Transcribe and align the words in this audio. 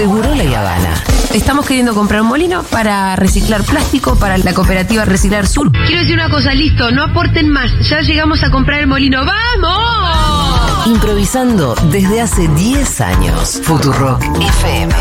Seguro 0.00 0.34
La 0.34 0.60
Habana. 0.60 1.04
Estamos 1.34 1.66
queriendo 1.66 1.92
comprar 1.92 2.22
un 2.22 2.28
molino 2.28 2.62
para 2.62 3.16
reciclar 3.16 3.62
plástico 3.64 4.16
para 4.16 4.38
la 4.38 4.54
cooperativa 4.54 5.04
Reciclar 5.04 5.46
Sur. 5.46 5.70
Quiero 5.72 6.00
decir 6.00 6.14
una 6.14 6.30
cosa, 6.30 6.54
listo, 6.54 6.90
no 6.90 7.02
aporten 7.02 7.50
más. 7.50 7.70
Ya 7.86 8.00
llegamos 8.00 8.42
a 8.42 8.50
comprar 8.50 8.80
el 8.80 8.86
molino. 8.86 9.26
¡Vamos! 9.26 10.86
Improvisando 10.86 11.74
desde 11.90 12.22
hace 12.22 12.48
10 12.48 13.00
años. 13.02 13.60
Futurock 13.62 14.22
FM. 14.40 14.94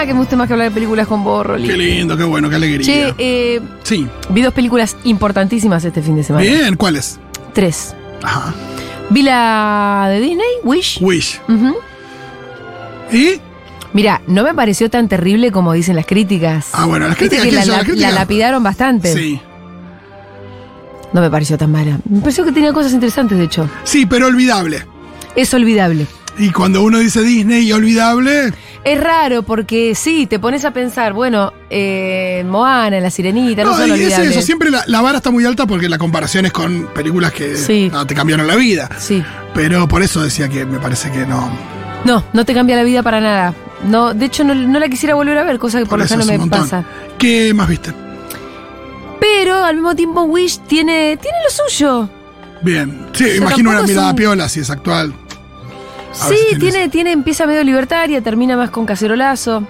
Nada 0.00 0.06
que 0.08 0.14
me 0.14 0.20
guste 0.20 0.34
más 0.34 0.46
que 0.46 0.54
hablar 0.54 0.70
de 0.70 0.74
películas 0.74 1.06
con 1.06 1.22
vos, 1.22 1.44
Rolly. 1.44 1.68
Qué 1.68 1.76
lindo, 1.76 2.16
qué 2.16 2.24
bueno, 2.24 2.48
qué 2.48 2.56
alegría. 2.56 2.86
Che, 2.86 3.14
eh, 3.18 3.60
sí. 3.82 4.08
vi 4.30 4.40
dos 4.40 4.54
películas 4.54 4.96
importantísimas 5.04 5.84
este 5.84 6.00
fin 6.00 6.16
de 6.16 6.24
semana. 6.24 6.42
Bien, 6.42 6.74
¿cuáles? 6.74 7.20
Tres. 7.52 7.94
Ajá. 8.22 8.54
Vi 9.10 9.20
la 9.22 10.06
de 10.08 10.20
Disney, 10.20 10.46
Wish. 10.64 11.02
Wish. 11.02 11.38
¿Y? 13.12 13.40
Mira, 13.92 14.22
no 14.26 14.42
me 14.42 14.54
pareció 14.54 14.88
tan 14.88 15.06
terrible 15.06 15.52
como 15.52 15.74
dicen 15.74 15.96
las 15.96 16.06
críticas. 16.06 16.68
Ah, 16.72 16.86
bueno, 16.86 17.06
las 17.06 17.18
críticas, 17.18 17.44
la- 17.52 17.66
Las 17.66 17.84
críticas- 17.84 17.98
la 18.00 18.10
lapidaron 18.20 18.62
bastante. 18.62 19.12
Sí. 19.12 19.38
No 21.12 21.20
me 21.20 21.28
pareció 21.28 21.58
tan 21.58 21.72
mala. 21.72 21.98
Me 22.08 22.20
pareció 22.20 22.42
que 22.46 22.52
tenía 22.52 22.72
cosas 22.72 22.94
interesantes, 22.94 23.36
de 23.36 23.44
hecho. 23.44 23.68
Sí, 23.84 24.06
pero 24.06 24.28
olvidable. 24.28 24.82
Es 25.36 25.52
olvidable. 25.52 26.06
Y 26.38 26.48
cuando 26.52 26.80
uno 26.82 27.00
dice 27.00 27.20
Disney 27.22 27.66
y 27.68 27.72
olvidable, 27.72 28.54
Es 28.82 28.98
raro 28.98 29.42
porque 29.42 29.94
sí, 29.94 30.26
te 30.26 30.38
pones 30.38 30.64
a 30.64 30.70
pensar, 30.72 31.12
bueno, 31.12 31.52
eh, 31.68 32.42
Moana, 32.46 32.98
La 33.00 33.10
Sirenita, 33.10 33.62
no, 33.62 33.72
no, 33.72 33.76
son 33.76 33.88
y 33.98 34.02
es 34.04 34.18
eso, 34.18 34.40
siempre 34.40 34.70
la, 34.70 34.82
la 34.86 35.02
vara 35.02 35.18
está 35.18 35.30
muy 35.30 35.44
alta 35.44 35.66
porque 35.66 35.86
la 35.88 35.98
comparación 35.98 36.46
es 36.46 36.52
con 36.52 36.86
películas 36.94 37.32
que 37.32 37.56
Sí. 37.56 37.90
no, 37.92 38.06
te 38.06 38.14
cambiaron 38.14 38.46
la 38.46 38.56
vida. 38.56 38.88
Sí. 38.98 39.22
Pero 39.52 39.86
por 39.86 40.02
eso 40.02 40.22
decía 40.22 40.48
que 40.48 40.64
me 40.64 40.78
parece 40.78 41.10
que 41.10 41.26
no. 41.26 41.50
No, 42.06 42.24
no 42.32 42.44
te 42.46 42.54
cambia 42.54 42.76
la 42.76 42.82
vida 42.84 43.02
para 43.02 43.20
nada. 43.20 43.54
No, 43.84 44.14
de 44.14 44.24
hecho, 44.26 44.44
no, 44.44 44.54
no 44.54 44.78
la 44.78 44.88
quisiera 44.88 45.14
volver 45.14 45.36
a 45.36 45.44
ver, 45.44 45.58
cosa 45.58 45.78
que 45.78 45.84
por, 45.86 45.98
lo 45.98 46.06
general 46.06 46.38
no 46.38 46.44
me 46.46 46.50
pasa. 46.50 46.82
¿Qué 47.18 47.52
más 47.52 47.68
viste? 47.68 47.92
Pero 49.20 49.62
al 49.62 49.74
mismo 49.74 49.94
tiempo, 49.94 50.22
Wish 50.22 50.58
tiene, 50.66 51.18
tiene 51.18 51.36
lo 51.44 51.50
suyo. 51.68 52.08
Bien. 52.62 53.06
Sí, 53.12 53.24
sea, 53.24 53.36
imagino 53.36 53.70
una 53.70 53.82
mirada 53.82 54.10
un- 54.10 54.16
piola, 54.16 54.48
si 54.48 54.60
es 54.60 54.70
actual. 54.70 55.12
Sí, 56.12 56.58
tiene, 56.58 56.88
tiene, 56.88 57.12
empieza 57.12 57.46
medio 57.46 57.62
libertaria, 57.64 58.20
termina 58.20 58.56
más 58.56 58.70
con 58.70 58.84
cacerolazo. 58.86 59.62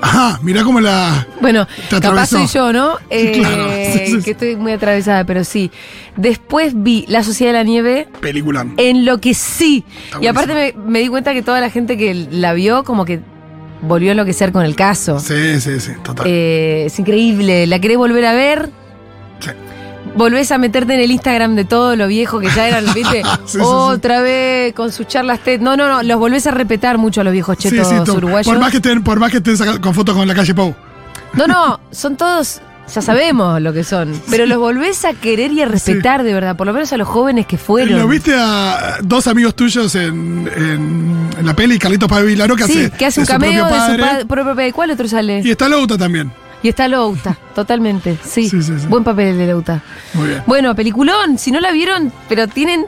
Ajá, 0.00 0.40
mirá 0.42 0.64
cómo 0.64 0.80
la. 0.80 1.26
Bueno, 1.40 1.66
capaz 1.88 2.26
soy 2.26 2.46
yo, 2.48 2.72
¿no? 2.72 2.96
Eh, 3.10 3.32
Claro, 3.38 3.70
sí. 3.70 4.20
Que 4.24 4.32
estoy 4.32 4.56
muy 4.56 4.72
atravesada, 4.72 5.24
pero 5.24 5.44
sí. 5.44 5.70
Después 6.16 6.72
vi 6.74 7.04
La 7.06 7.22
Sociedad 7.22 7.52
de 7.52 7.58
la 7.58 7.64
Nieve, 7.64 8.08
Película. 8.20 8.66
en 8.78 9.04
lo 9.04 9.20
que 9.20 9.34
sí. 9.34 9.84
Y 10.20 10.26
aparte 10.26 10.54
me, 10.54 10.74
me 10.84 10.98
di 11.00 11.08
cuenta 11.08 11.32
que 11.34 11.42
toda 11.42 11.60
la 11.60 11.70
gente 11.70 11.96
que 11.96 12.14
la 12.30 12.52
vio, 12.52 12.82
como 12.82 13.04
que 13.04 13.20
volvió 13.82 14.10
a 14.10 14.12
enloquecer 14.12 14.50
con 14.50 14.64
el 14.64 14.74
caso. 14.74 15.20
Sí, 15.20 15.60
sí, 15.60 15.78
sí, 15.78 15.92
total. 16.02 16.26
Eh, 16.28 16.84
es 16.86 16.98
increíble. 16.98 17.66
¿La 17.68 17.78
querés 17.78 17.96
volver 17.98 18.24
a 18.26 18.32
ver? 18.32 18.70
Sí. 20.04 20.10
Volvés 20.16 20.52
a 20.52 20.58
meterte 20.58 20.94
en 20.94 21.00
el 21.00 21.10
Instagram 21.10 21.54
de 21.54 21.64
todo 21.64 21.96
lo 21.96 22.06
viejo 22.06 22.38
que 22.40 22.48
ya 22.54 22.68
eran, 22.68 22.84
¿viste? 22.94 23.22
Sí, 23.46 23.58
sí, 23.58 23.58
Otra 23.60 24.20
vez 24.20 24.74
con 24.74 24.92
sus 24.92 25.06
charlas 25.06 25.40
TED. 25.40 25.60
No, 25.60 25.76
no, 25.76 25.88
no, 25.88 26.02
los 26.02 26.18
volvés 26.18 26.46
a 26.46 26.50
respetar 26.50 26.98
mucho 26.98 27.20
a 27.20 27.24
los 27.24 27.32
viejos 27.32 27.56
Sí, 27.58 27.70
chetos 27.70 27.88
sí, 27.88 27.94
uruguayos. 28.10 28.46
por 28.46 28.58
más 28.58 28.70
que 28.70 28.76
estén, 28.78 29.02
por 29.02 29.18
más 29.18 29.30
que 29.30 29.38
estén 29.38 29.56
con 29.80 29.94
fotos 29.94 30.14
con 30.14 30.26
la 30.28 30.34
calle 30.34 30.54
Pau. 30.54 30.74
No, 31.34 31.46
no, 31.46 31.80
son 31.90 32.16
todos, 32.16 32.60
ya 32.94 33.00
sabemos 33.00 33.60
lo 33.62 33.72
que 33.72 33.84
son. 33.84 34.12
Pero 34.28 34.44
los 34.44 34.58
volvés 34.58 35.04
a 35.06 35.14
querer 35.14 35.50
y 35.52 35.62
a 35.62 35.66
respetar 35.66 36.22
de 36.24 36.34
verdad, 36.34 36.56
por 36.56 36.66
lo 36.66 36.74
menos 36.74 36.92
a 36.92 36.98
los 36.98 37.08
jóvenes 37.08 37.46
que 37.46 37.56
fueron. 37.56 37.98
¿Lo 37.98 38.06
viste 38.06 38.34
a 38.36 38.98
dos 39.02 39.26
amigos 39.28 39.54
tuyos 39.54 39.94
en, 39.94 40.50
en, 40.54 41.30
en 41.38 41.46
la 41.46 41.54
peli, 41.56 41.78
Carlitos 41.78 42.08
Pablo 42.08 42.26
que 42.56 42.64
Sí, 42.64 42.84
hace, 42.86 42.90
que 42.90 43.06
hace 43.06 43.20
un 43.20 43.26
cameo 43.26 43.64
de 43.64 43.70
su 43.72 43.76
padre? 43.78 44.02
pa- 44.02 44.24
propio 44.28 44.54
padre. 44.54 44.72
¿Cuál 44.72 44.90
otro 44.90 45.08
sale? 45.08 45.40
Y 45.42 45.50
está 45.50 45.68
Louta 45.70 45.96
también. 45.96 46.30
Y 46.62 46.68
está 46.68 46.86
Louta, 46.88 47.36
totalmente. 47.54 48.16
Sí, 48.24 48.48
Sí, 48.48 48.62
sí, 48.62 48.72
sí. 48.78 48.86
buen 48.86 49.02
papel 49.04 49.36
de 49.36 49.46
Louta. 49.48 49.82
Muy 50.14 50.28
bien. 50.28 50.42
Bueno, 50.46 50.74
peliculón, 50.74 51.38
si 51.38 51.50
no 51.50 51.60
la 51.60 51.72
vieron, 51.72 52.12
pero 52.28 52.46
tienen 52.48 52.84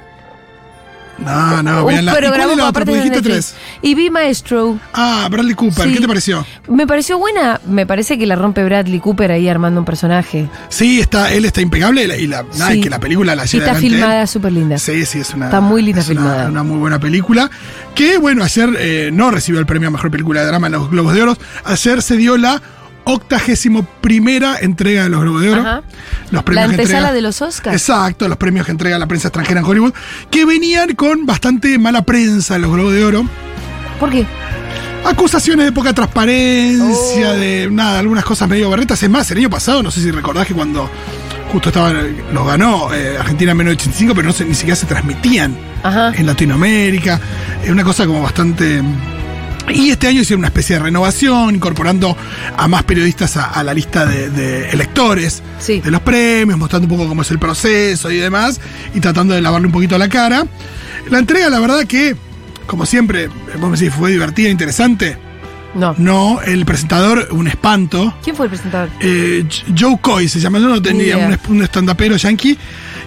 No, 1.18 1.62
no, 1.62 1.84
veanla. 1.86 2.10
¿Y 2.12 2.14
cuál 2.28 2.50
es 2.50 2.56
la 2.56 2.68
otra? 2.68 2.84
Porque 2.84 2.96
dijiste 2.96 3.22
tres. 3.22 3.54
Y 3.82 3.94
vi 3.94 4.10
Maestro. 4.10 4.78
Ah, 4.92 5.28
Bradley 5.30 5.54
Cooper. 5.54 5.92
¿Qué 5.92 6.00
te 6.00 6.08
pareció? 6.08 6.44
Me 6.68 6.88
pareció 6.88 7.18
buena, 7.18 7.60
me 7.68 7.86
parece 7.86 8.18
que 8.18 8.26
la 8.26 8.34
rompe 8.34 8.64
Bradley 8.64 8.98
Cooper 8.98 9.30
ahí 9.30 9.48
armando 9.48 9.78
un 9.80 9.84
personaje. 9.86 10.48
Sí, 10.70 11.00
está, 11.00 11.32
él 11.32 11.44
está 11.44 11.60
impecable 11.60 12.02
y 12.04 12.06
la, 12.08 12.18
y 12.18 12.26
nada, 12.58 12.74
y 12.74 12.80
que 12.80 12.90
la 12.90 12.98
película 12.98 13.36
la 13.36 13.44
Y 13.44 13.46
lleva 13.48 13.64
está 13.66 13.70
adelante 13.76 13.86
él. 13.86 13.92
filmada 13.92 14.26
súper 14.26 14.52
linda. 14.52 14.78
Sí, 14.78 15.06
sí, 15.06 15.20
es 15.20 15.32
una. 15.34 15.44
Está 15.46 15.60
muy 15.60 15.82
linda 15.82 16.00
es 16.00 16.08
una- 16.08 16.20
filmada. 16.20 16.48
Una, 16.48 16.62
muy 16.64 16.78
buena 16.78 16.98
película. 16.98 17.48
Que, 17.94 18.18
bueno, 18.18 18.42
ayer 18.42 18.70
eh, 18.78 19.10
no 19.12 19.30
recibió 19.30 19.60
el 19.60 19.66
premio 19.66 19.88
a 19.88 19.92
mejor 19.92 20.10
película 20.10 20.40
de 20.40 20.46
drama 20.48 20.66
en 20.66 20.72
los 20.72 20.90
Globos 20.90 21.14
de 21.14 21.22
Oro. 21.22 21.36
Ayer 21.64 22.02
se 22.02 22.16
dio 22.16 22.36
la 22.36 22.60
octagésimo 23.04 23.84
primera 24.00 24.56
entrega 24.60 25.04
de 25.04 25.08
los 25.10 25.20
Globos 25.20 25.42
de 25.42 25.50
Oro. 25.50 25.60
Ajá. 25.60 25.82
Los 26.24 26.32
La 26.32 26.42
premios 26.44 26.66
que 26.68 26.74
antesala 26.74 26.98
entrega- 27.08 27.12
de 27.14 27.20
los 27.22 27.42
Oscars. 27.42 27.76
Exacto, 27.76 28.28
los 28.28 28.36
premios 28.38 28.66
que 28.66 28.72
entrega 28.72 28.98
la 28.98 29.06
prensa 29.06 29.28
extranjera 29.28 29.60
en 29.60 29.66
Hollywood. 29.66 29.92
Que 30.30 30.44
venían 30.44 30.94
con 30.94 31.26
bastante 31.26 31.78
mala 31.78 32.02
prensa 32.02 32.56
en 32.56 32.62
los 32.62 32.72
Globos 32.72 32.92
de 32.94 33.04
Oro. 33.04 33.26
¿Por 34.00 34.10
qué? 34.10 34.26
Acusaciones 35.04 35.66
de 35.66 35.72
poca 35.72 35.92
transparencia, 35.92 37.30
Oh. 37.30 37.36
de 37.36 37.68
nada, 37.70 37.98
algunas 37.98 38.24
cosas 38.24 38.48
medio 38.48 38.70
barretas. 38.70 39.02
Es 39.02 39.10
más, 39.10 39.30
el 39.30 39.38
año 39.38 39.50
pasado, 39.50 39.82
no 39.82 39.90
sé 39.90 40.00
si 40.00 40.10
recordás 40.10 40.46
que 40.46 40.54
cuando 40.54 40.88
justo 41.52 41.68
estaban, 41.68 42.16
los 42.32 42.46
ganó 42.46 42.92
eh, 42.94 43.16
Argentina 43.18 43.50
en 43.52 43.58
1985, 43.58 44.14
pero 44.14 44.28
no 44.28 44.32
se- 44.32 44.44
ni 44.46 44.54
siquiera 44.54 44.76
se 44.76 44.86
transmitían 44.86 45.54
Ajá. 45.82 46.12
en 46.16 46.24
Latinoamérica. 46.26 47.20
Es 47.62 47.70
una 47.70 47.84
cosa 47.84 48.06
como 48.06 48.22
bastante. 48.22 48.82
Y 49.68 49.90
este 49.90 50.06
año 50.08 50.20
hicieron 50.20 50.40
una 50.40 50.48
especie 50.48 50.76
de 50.76 50.82
renovación, 50.82 51.54
incorporando 51.54 52.16
a 52.56 52.68
más 52.68 52.82
periodistas 52.82 53.36
a, 53.36 53.46
a 53.46 53.62
la 53.64 53.72
lista 53.74 54.04
de, 54.06 54.28
de 54.30 54.68
electores 54.70 55.42
Sí. 55.58 55.80
de 55.80 55.90
los 55.90 56.02
premios, 56.02 56.58
mostrando 56.58 56.86
un 56.86 56.90
poco 56.96 57.08
cómo 57.08 57.22
es 57.22 57.30
el 57.30 57.38
proceso 57.38 58.10
y 58.10 58.18
demás, 58.18 58.60
y 58.94 59.00
tratando 59.00 59.34
de 59.34 59.40
lavarle 59.40 59.66
un 59.66 59.72
poquito 59.72 59.96
la 59.96 60.08
cara. 60.08 60.46
La 61.10 61.18
entrega, 61.18 61.48
la 61.48 61.60
verdad 61.60 61.84
que, 61.86 62.14
como 62.66 62.84
siempre, 62.86 63.28
vos 63.58 63.70
me 63.70 63.76
decís, 63.78 63.92
fue 63.94 64.10
divertida, 64.10 64.48
interesante. 64.50 65.16
No. 65.74 65.94
No, 65.98 66.40
el 66.42 66.64
presentador, 66.64 67.28
un 67.30 67.48
espanto. 67.48 68.14
¿Quién 68.22 68.36
fue 68.36 68.46
el 68.46 68.50
presentador? 68.50 68.88
Eh, 69.00 69.44
Joe 69.76 69.98
Coy 70.00 70.28
se 70.28 70.40
llama, 70.40 70.58
yo 70.58 70.68
no 70.68 70.80
tenía 70.80 71.16
un, 71.18 71.56
un 71.56 71.62
stand-upero 71.64 72.16
yankee 72.16 72.56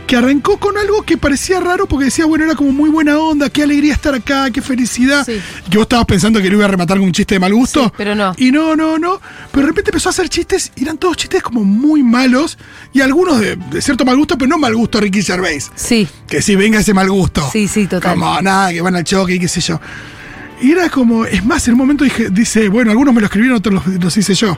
que 0.06 0.16
arrancó 0.16 0.58
con 0.58 0.78
algo 0.78 1.02
que 1.04 1.18
parecía 1.18 1.60
raro 1.60 1.86
porque 1.86 2.06
decía, 2.06 2.26
bueno, 2.26 2.46
era 2.46 2.56
como 2.56 2.72
muy 2.72 2.90
buena 2.90 3.20
onda, 3.20 3.50
qué 3.50 3.64
alegría 3.64 3.94
estar 3.94 4.14
acá, 4.16 4.50
qué 4.52 4.62
felicidad. 4.62 5.26
Sí. 5.26 5.40
Que 5.70 5.78
vos 5.78 5.84
estabas 5.86 6.06
pensando 6.06 6.42
que 6.42 6.50
lo 6.50 6.56
iba 6.56 6.66
a 6.66 6.70
rematar 6.70 6.98
con 6.98 7.08
un 7.08 7.12
chiste 7.12 7.36
de 7.36 7.40
mal 7.40 7.54
gusto. 7.54 7.84
Sí, 7.86 7.92
pero 7.98 8.16
no. 8.16 8.34
Y 8.38 8.52
no, 8.52 8.76
no, 8.78 8.98
no. 8.98 9.20
Pero 9.52 9.64
de 9.64 9.68
repente 9.68 9.92
empezó 9.92 10.08
a 10.10 10.12
hacer 10.12 10.30
chistes 10.30 10.72
y 10.78 10.84
eran 10.84 10.98
todos 10.98 11.18
chistes 11.18 11.44
como 11.44 11.64
muy 11.66 12.04
malos 12.04 12.58
y 12.94 13.02
algunos 13.02 13.40
de, 13.42 13.58
de 13.58 13.82
cierto 13.82 14.06
mal 14.06 14.16
gusto, 14.16 14.38
pero 14.38 14.48
no 14.48 14.58
mal 14.58 14.74
gusto 14.76 15.00
Ricky 15.02 15.24
Gervais. 15.24 15.72
Sí. 15.76 16.08
Que 16.26 16.42
si 16.42 16.56
venga 16.56 16.80
ese 16.80 16.94
mal 16.94 17.10
gusto. 17.10 17.48
Sí, 17.52 17.68
sí, 17.68 17.86
total. 17.88 18.14
Como 18.14 18.42
nada, 18.42 18.72
que 18.72 18.82
van 18.82 18.96
al 18.96 19.04
choque 19.04 19.36
y 19.36 19.40
qué 19.40 19.48
sé 19.50 19.60
yo. 19.60 19.80
Y 20.62 20.72
era 20.72 20.90
como, 20.90 21.26
es 21.26 21.44
más, 21.46 21.68
en 21.68 21.74
un 21.74 21.78
momento 21.80 22.04
dije, 22.04 22.30
dice, 22.32 22.68
bueno, 22.70 22.92
algunos 22.92 23.14
me 23.14 23.22
lo 23.22 23.26
escribieron, 23.28 23.58
otros 23.58 23.74
los, 23.76 23.88
los 24.04 24.18
hice 24.18 24.34
yo. 24.34 24.58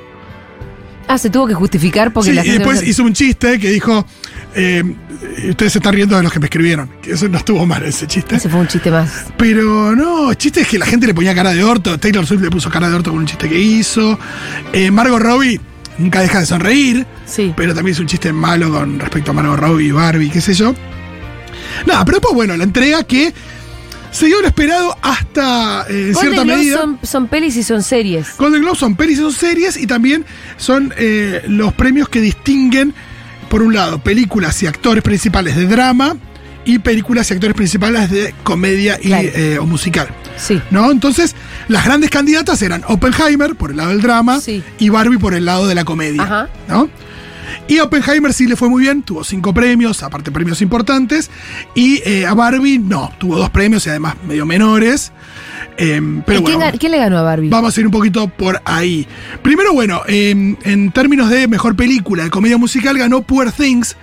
Ah, 1.07 1.17
se 1.17 1.29
tuvo 1.31 1.47
que 1.47 1.55
justificar 1.55 2.13
porque 2.13 2.29
Sí, 2.29 2.35
la 2.35 2.41
y 2.41 2.45
gente. 2.45 2.59
después 2.59 2.75
no 2.77 2.81
se- 2.83 2.89
hizo 2.89 3.03
un 3.03 3.13
chiste 3.13 3.59
que 3.59 3.69
dijo, 3.71 4.05
eh, 4.55 4.83
ustedes 5.49 5.73
se 5.73 5.79
están 5.79 5.93
riendo 5.95 6.15
de 6.15 6.21
los 6.23 6.31
que 6.31 6.39
me 6.39 6.45
escribieron. 6.45 6.87
Que 7.01 7.13
eso 7.13 7.27
no 7.27 7.39
estuvo 7.39 7.65
mal 7.65 7.83
ese 7.83 8.05
chiste. 8.05 8.35
Ese 8.35 8.47
fue 8.47 8.59
un 8.59 8.67
chiste 8.67 8.91
más. 8.91 9.25
Pero 9.35 9.95
no, 9.95 10.31
chistes 10.35 10.67
que 10.67 10.77
la 10.77 10.85
gente 10.85 11.07
le 11.07 11.15
ponía 11.15 11.33
cara 11.33 11.51
de 11.51 11.63
orto. 11.63 11.97
Taylor 11.99 12.25
Swift 12.27 12.41
le 12.43 12.51
puso 12.51 12.69
cara 12.69 12.87
de 12.89 12.95
orto 12.95 13.09
con 13.09 13.19
un 13.21 13.25
chiste 13.25 13.49
que 13.49 13.59
hizo. 13.59 14.19
Eh, 14.71 14.91
Margot 14.91 15.19
Robbie 15.19 15.59
nunca 15.97 16.21
deja 16.21 16.41
de 16.41 16.45
sonreír. 16.45 17.07
Sí. 17.25 17.53
Pero 17.57 17.73
también 17.73 17.93
hizo 17.93 18.03
un 18.03 18.07
chiste 18.07 18.31
malo 18.31 18.71
con 18.71 18.99
respecto 18.99 19.31
a 19.31 19.33
Margot 19.33 19.57
Robbie 19.59 19.87
y 19.87 19.91
Barbie, 19.91 20.29
qué 20.29 20.41
sé 20.41 20.53
yo. 20.53 20.75
Nada, 21.87 22.05
pero 22.05 22.17
después, 22.19 22.35
bueno, 22.35 22.55
la 22.55 22.63
entrega 22.65 23.03
que 23.03 23.33
se 24.11 24.25
dio 24.27 24.41
lo 24.41 24.47
esperado 24.47 24.95
hasta 25.01 25.85
eh, 25.89 26.07
en 26.07 26.13
Golden 26.13 26.33
cierta 26.33 26.45
medida. 26.45 26.77
son, 26.77 26.99
son 27.03 27.27
pelis 27.27 27.55
y 27.57 27.63
son 27.63 27.83
series. 27.83 28.35
Golden 28.37 28.61
Globes 28.61 28.79
son 28.79 28.95
pelis 28.95 29.17
y 29.19 29.21
son 29.21 29.33
series 29.33 29.77
y 29.77 29.87
también 29.87 30.25
son 30.57 30.93
eh, 30.97 31.41
los 31.47 31.73
premios 31.73 32.09
que 32.09 32.21
distinguen, 32.21 32.93
por 33.49 33.61
un 33.61 33.73
lado, 33.73 33.99
películas 33.99 34.61
y 34.63 34.67
actores 34.67 35.03
principales 35.03 35.55
de 35.55 35.65
drama 35.67 36.15
y 36.65 36.79
películas 36.79 37.29
y 37.31 37.33
actores 37.33 37.55
principales 37.55 38.11
de 38.11 38.33
comedia 38.43 38.97
y, 39.01 39.07
Claro. 39.07 39.29
eh, 39.33 39.57
o 39.59 39.65
musical. 39.65 40.07
Sí. 40.37 40.61
¿No? 40.71 40.91
Entonces, 40.91 41.35
las 41.67 41.83
grandes 41.85 42.09
candidatas 42.09 42.61
eran 42.61 42.83
Oppenheimer 42.87 43.55
por 43.55 43.71
el 43.71 43.77
lado 43.77 43.89
del 43.89 44.01
drama 44.01 44.39
Sí. 44.39 44.63
y 44.77 44.89
Barbie 44.89 45.17
por 45.17 45.33
el 45.33 45.45
lado 45.45 45.67
de 45.67 45.75
la 45.75 45.83
comedia. 45.85 46.23
Ajá. 46.23 46.49
¿no? 46.67 46.89
Y 47.67 47.77
a 47.77 47.83
Oppenheimer 47.83 48.33
sí 48.33 48.47
le 48.47 48.55
fue 48.55 48.67
muy 48.67 48.81
bien, 48.81 49.03
tuvo 49.03 49.23
cinco 49.23 49.53
premios, 49.53 50.01
aparte 50.01 50.31
premios 50.31 50.61
importantes. 50.61 51.29
Y 51.75 52.01
eh, 52.03 52.25
a 52.25 52.33
Barbie 52.33 52.79
no, 52.79 53.11
tuvo 53.19 53.37
dos 53.37 53.49
premios 53.51 53.85
y 53.85 53.89
además 53.89 54.15
medio 54.27 54.45
menores. 54.47 55.11
Em, 55.77 56.23
pero 56.23 56.39
¿Y 56.39 56.43
quién, 56.43 56.57
bueno, 56.57 56.71
ga- 56.73 56.79
quién 56.79 56.91
le 56.91 56.97
ganó 56.97 57.17
a 57.19 57.21
Barbie? 57.21 57.49
Vamos 57.49 57.77
a 57.77 57.79
ir 57.79 57.85
un 57.85 57.91
poquito 57.91 58.27
por 58.27 58.59
ahí. 58.65 59.07
Primero, 59.43 59.73
bueno, 59.73 60.01
em, 60.07 60.55
en 60.63 60.91
términos 60.91 61.29
de 61.29 61.47
mejor 61.47 61.75
película 61.75 62.23
de 62.23 62.29
comedia 62.31 62.57
musical 62.57 62.97
ganó 62.97 63.21
Poor 63.21 63.51
Things, 63.51 63.95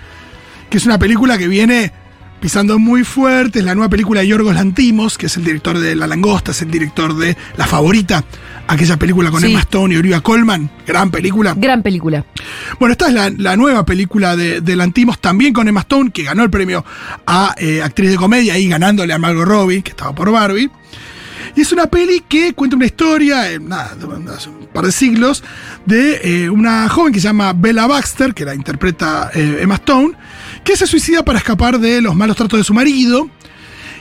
que 0.71 0.79
es 0.79 0.87
una 0.87 0.99
película 0.99 1.37
que 1.37 1.49
viene 1.49 1.93
pisando 2.41 2.79
muy 2.79 3.05
fuerte. 3.05 3.59
Es 3.61 3.65
la 3.65 3.75
nueva 3.75 3.89
película 3.89 4.21
de 4.21 4.29
Yorgos 4.29 4.55
Lantimos, 4.55 5.19
que 5.19 5.27
es 5.27 5.37
el 5.37 5.45
director 5.45 5.79
de 5.79 5.95
La 5.95 6.07
Langosta, 6.07 6.51
es 6.53 6.63
el 6.63 6.71
director 6.71 7.17
de 7.17 7.37
La 7.57 7.67
Favorita, 7.67 8.25
aquella 8.69 8.97
película 8.97 9.31
con 9.31 9.41
Sí. 9.41 9.49
Emma 9.49 9.61
Stone 9.61 9.95
y 9.95 9.97
Olivia 9.99 10.21
Colman, 10.21 10.71
gran 10.87 11.11
película. 11.11 11.55
Gran 11.57 11.83
película. 11.83 12.25
Bueno, 12.79 12.93
esta 12.93 13.09
es 13.09 13.15
la, 13.15 13.31
la 13.31 13.57
nueva 13.57 13.85
película 13.85 14.37
de, 14.37 14.61
de 14.61 14.77
Lantimos, 14.77 15.19
también 15.21 15.53
con 15.53 15.67
Emma 15.69 15.81
Stone, 15.81 16.11
que 16.11 16.23
ganó 16.25 16.43
el 16.43 16.51
premio 16.51 16.85
a 17.27 17.55
eh, 17.59 17.83
actriz 17.83 18.11
de 18.11 18.17
comedia, 18.17 18.59
y 18.59 18.69
ganándole 18.69 19.13
a 19.13 19.19
Margot 19.19 19.47
Robbie, 19.47 19.83
que 19.83 19.91
estaba 19.91 20.15
por 20.15 20.31
Barbie. 20.31 20.71
Y 21.55 21.63
es 21.63 21.73
una 21.73 21.87
peli 21.87 22.23
que 22.29 22.53
cuenta 22.53 22.77
una 22.77 22.85
historia, 22.85 23.51
eh, 23.51 23.59
nada, 23.59 23.97
hace 24.37 24.51
un 24.51 24.67
par 24.75 24.85
de 24.85 24.93
siglos, 24.93 25.43
de 25.87 26.21
eh, 26.45 26.51
una 26.51 26.87
joven 26.91 27.15
que 27.15 27.21
se 27.21 27.29
llama 27.29 27.55
Bella 27.55 27.87
Baxter, 27.87 28.35
que 28.35 28.45
la 28.45 28.55
interpreta 28.55 29.31
eh, 29.33 29.61
Emma 29.63 29.77
Stone, 29.77 30.13
que 30.67 30.77
se 30.77 30.87
suicida 30.87 31.25
para 31.25 31.39
escapar 31.39 31.79
de 31.79 32.03
los 32.03 32.15
malos 32.17 32.37
tratos 32.37 32.59
de 32.59 32.65
su 32.65 32.75
marido. 32.75 33.31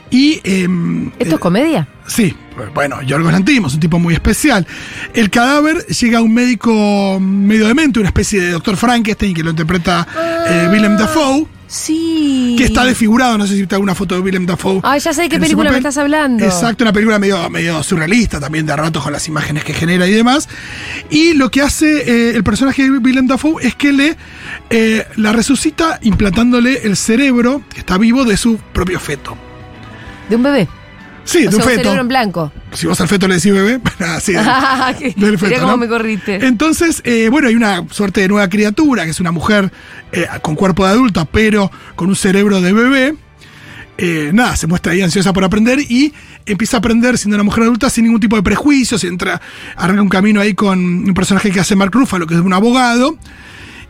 Y. 0.10 0.42
em, 0.44 1.12
¿Esto 1.20 1.36
es 1.36 1.40
comedia? 1.40 1.88
Sí, 2.08 2.36
bueno, 2.74 3.02
Yorgos 3.04 3.32
Lantimos, 3.32 3.76
un 3.76 3.80
tipo 3.80 4.00
muy 4.00 4.14
especial. 4.16 4.66
El 5.14 5.30
cadáver 5.30 5.86
llega 5.86 6.20
a 6.20 6.22
un 6.22 6.34
médico 6.34 7.20
medio 7.20 7.68
demente, 7.68 8.00
una 8.00 8.10
especie 8.10 8.42
de 8.42 8.52
doctor 8.52 8.78
Frankenstein 8.78 9.34
que 9.34 9.44
lo 9.44 9.52
interpreta 9.52 10.08
eh, 10.48 10.68
Willem 10.72 10.98
Dafoe, 10.98 11.46
Sí. 11.68 12.56
que 12.58 12.66
está 12.66 12.86
desfigurado. 12.86 13.38
No 13.38 13.48
sé 13.48 13.56
si 13.56 13.66
te 13.68 13.76
alguna 13.76 13.96
foto 13.96 14.16
de 14.16 14.22
Willem 14.22 14.46
Dafoe. 14.46 14.80
Ay, 14.84 15.00
ya 15.00 15.14
sé 15.14 15.24
de 15.24 15.30
qué 15.30 15.40
película 15.40 15.72
me 15.72 15.78
estás 15.78 15.98
hablando. 15.98 16.46
Exacto, 16.46 16.84
una 16.84 16.94
película 16.94 17.20
medio, 17.20 17.50
medio 17.50 17.82
surrealista 17.84 18.40
también, 18.40 18.66
de 18.66 18.76
ratos 18.76 19.04
con 19.04 19.14
las 19.14 19.28
imágenes 19.28 19.64
que 19.64 19.74
genera 19.74 20.08
y 20.08 20.12
demás. 20.12 20.48
Y 21.10 21.34
lo 21.34 21.50
que 21.52 21.62
hace 21.62 22.30
eh, 22.30 22.36
el 22.36 22.44
personaje 22.44 22.84
de 22.84 22.92
Willem 22.92 23.28
Dafoe 23.28 23.66
es 23.66 23.76
que 23.76 23.92
le 23.92 24.16
eh, 24.70 25.06
la 25.16 25.32
resucita 25.34 26.00
implantándole 26.02 26.82
el 26.84 26.96
cerebro, 26.96 27.62
que 27.74 27.80
está 27.80 27.98
vivo, 27.98 28.26
de 28.26 28.38
su 28.38 28.58
propio 28.74 29.00
feto. 29.00 29.38
De 30.30 30.36
un 30.36 30.44
bebé. 30.44 30.68
Sí, 31.26 31.40
o 31.40 31.42
de 31.42 31.48
un 31.48 31.52
sea, 31.54 31.64
un 31.64 31.70
feto. 31.70 31.82
cerebro 31.82 32.02
en 32.02 32.08
blanco. 32.08 32.52
Si 32.72 32.86
vos 32.88 33.02
al 33.02 33.08
feto 33.08 33.28
le 33.28 33.36
decís 33.36 33.52
bebé, 33.52 33.82
así. 34.00 34.34
del 35.18 35.38
feto, 35.40 35.56
cómo 35.60 35.72
¿no? 35.72 35.78
me 35.78 35.88
corriste. 35.88 36.46
Entonces, 36.46 37.02
eh, 37.04 37.28
bueno, 37.30 37.48
hay 37.48 37.56
una 37.56 37.84
suerte 37.90 38.22
de 38.22 38.28
nueva 38.28 38.48
criatura, 38.48 39.04
que 39.06 39.10
es 39.10 39.20
una 39.20 39.32
mujer 39.32 39.72
eh, 40.12 40.28
con 40.42 40.56
cuerpo 40.56 40.86
de 40.86 40.92
adulta, 40.92 41.26
pero 41.26 41.72
con 41.96 42.08
un 42.10 42.16
cerebro 42.16 42.62
de 42.62 42.72
bebé. 42.74 43.16
Eh, 43.98 44.32
nada, 44.34 44.56
se 44.56 44.68
muestra 44.68 44.92
ahí 44.92 45.02
ansiosa 45.02 45.32
por 45.34 45.44
aprender 45.46 45.80
y 45.80 46.14
empieza 46.46 46.78
a 46.78 46.80
aprender 46.80 47.18
siendo 47.18 47.38
una 47.38 47.44
mujer 47.44 47.64
adulta 47.64 47.90
sin 47.90 48.04
ningún 48.04 48.20
tipo 48.20 48.36
de 48.36 48.44
prejuicios. 48.44 49.04
Entra, 49.04 49.42
arranca 49.76 50.02
un 50.04 50.10
camino 50.10 50.42
ahí 50.42 50.54
con 50.54 50.78
un 50.80 51.14
personaje 51.14 51.50
que 51.50 51.60
hace 51.60 51.76
Mark 51.76 51.92
Ruffalo, 51.94 52.28
que 52.28 52.36
es 52.36 52.42
un 52.42 52.54
abogado. 52.54 53.18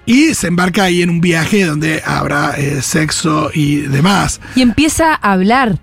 Y 0.05 0.35
se 0.35 0.47
embarca 0.47 0.83
ahí 0.83 1.01
en 1.01 1.09
un 1.09 1.19
viaje 1.19 1.65
donde 1.65 2.03
habrá 2.05 2.55
sexo 2.81 3.49
y 3.51 3.77
demás. 3.77 4.39
Y 4.55 4.61
empieza 4.61 5.15
a 5.15 5.31
hablar. 5.31 5.79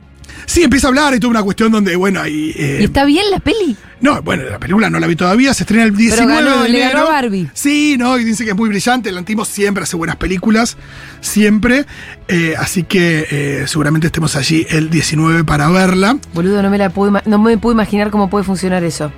Sí, 0.47 0.63
empieza 0.63 0.89
a 0.89 0.91
hablar 0.91 1.15
y 1.15 1.21
toda 1.21 1.31
una 1.31 1.43
cuestión 1.43 1.71
donde, 1.73 1.95
bueno, 1.97 2.21
ahí. 2.21 2.53
eh, 2.57 2.79
¿Y 2.81 2.85
está 2.85 3.05
bien 3.05 3.25
la 3.31 3.39
peli? 3.39 3.77
no, 4.01 4.21
bueno, 4.23 4.43
la 4.51 4.59
película 4.59 4.91
no 4.91 4.99
la 4.99 5.07
vi 5.07 5.15
todavía, 5.15 5.55
se 5.55 5.63
estrena 5.63 5.85
el 5.85 5.95
19 5.97 6.35
ganó, 6.35 6.63
de 6.65 6.69
le 6.69 6.83
enero. 6.83 6.99
ganó 6.99 7.09
a 7.09 7.13
Barbie. 7.13 7.49
Sí, 7.55 7.95
no, 7.99 8.19
y 8.19 8.25
dice 8.25 8.45
que 8.45 8.51
es 8.51 8.57
muy 8.57 8.69
brillante, 8.69 9.09
el 9.11 9.17
Antimo 9.19 9.45
siempre 9.45 9.85
hace 9.85 9.97
buenas 9.97 10.17
películas, 10.17 10.77
siempre, 11.21 11.87
eh, 12.29 12.55
así 12.59 12.83
que 12.83 13.27
eh, 13.31 13.65
seguramente 13.67 14.09
estemos 14.09 14.35
allí 14.37 14.67
el 14.71 14.91
19 14.91 15.45
para 15.45 15.69
verla. 15.71 16.19
Boludo, 16.35 16.63
no 16.63 16.71
me 16.71 16.79
la 16.79 16.93
ima- 16.93 17.23
no 17.27 17.39
me 17.39 17.57
puedo 17.59 17.73
imaginar 17.75 18.11
cómo 18.11 18.29
puede 18.29 18.45
funcionar 18.45 18.83
eso. 18.85 19.13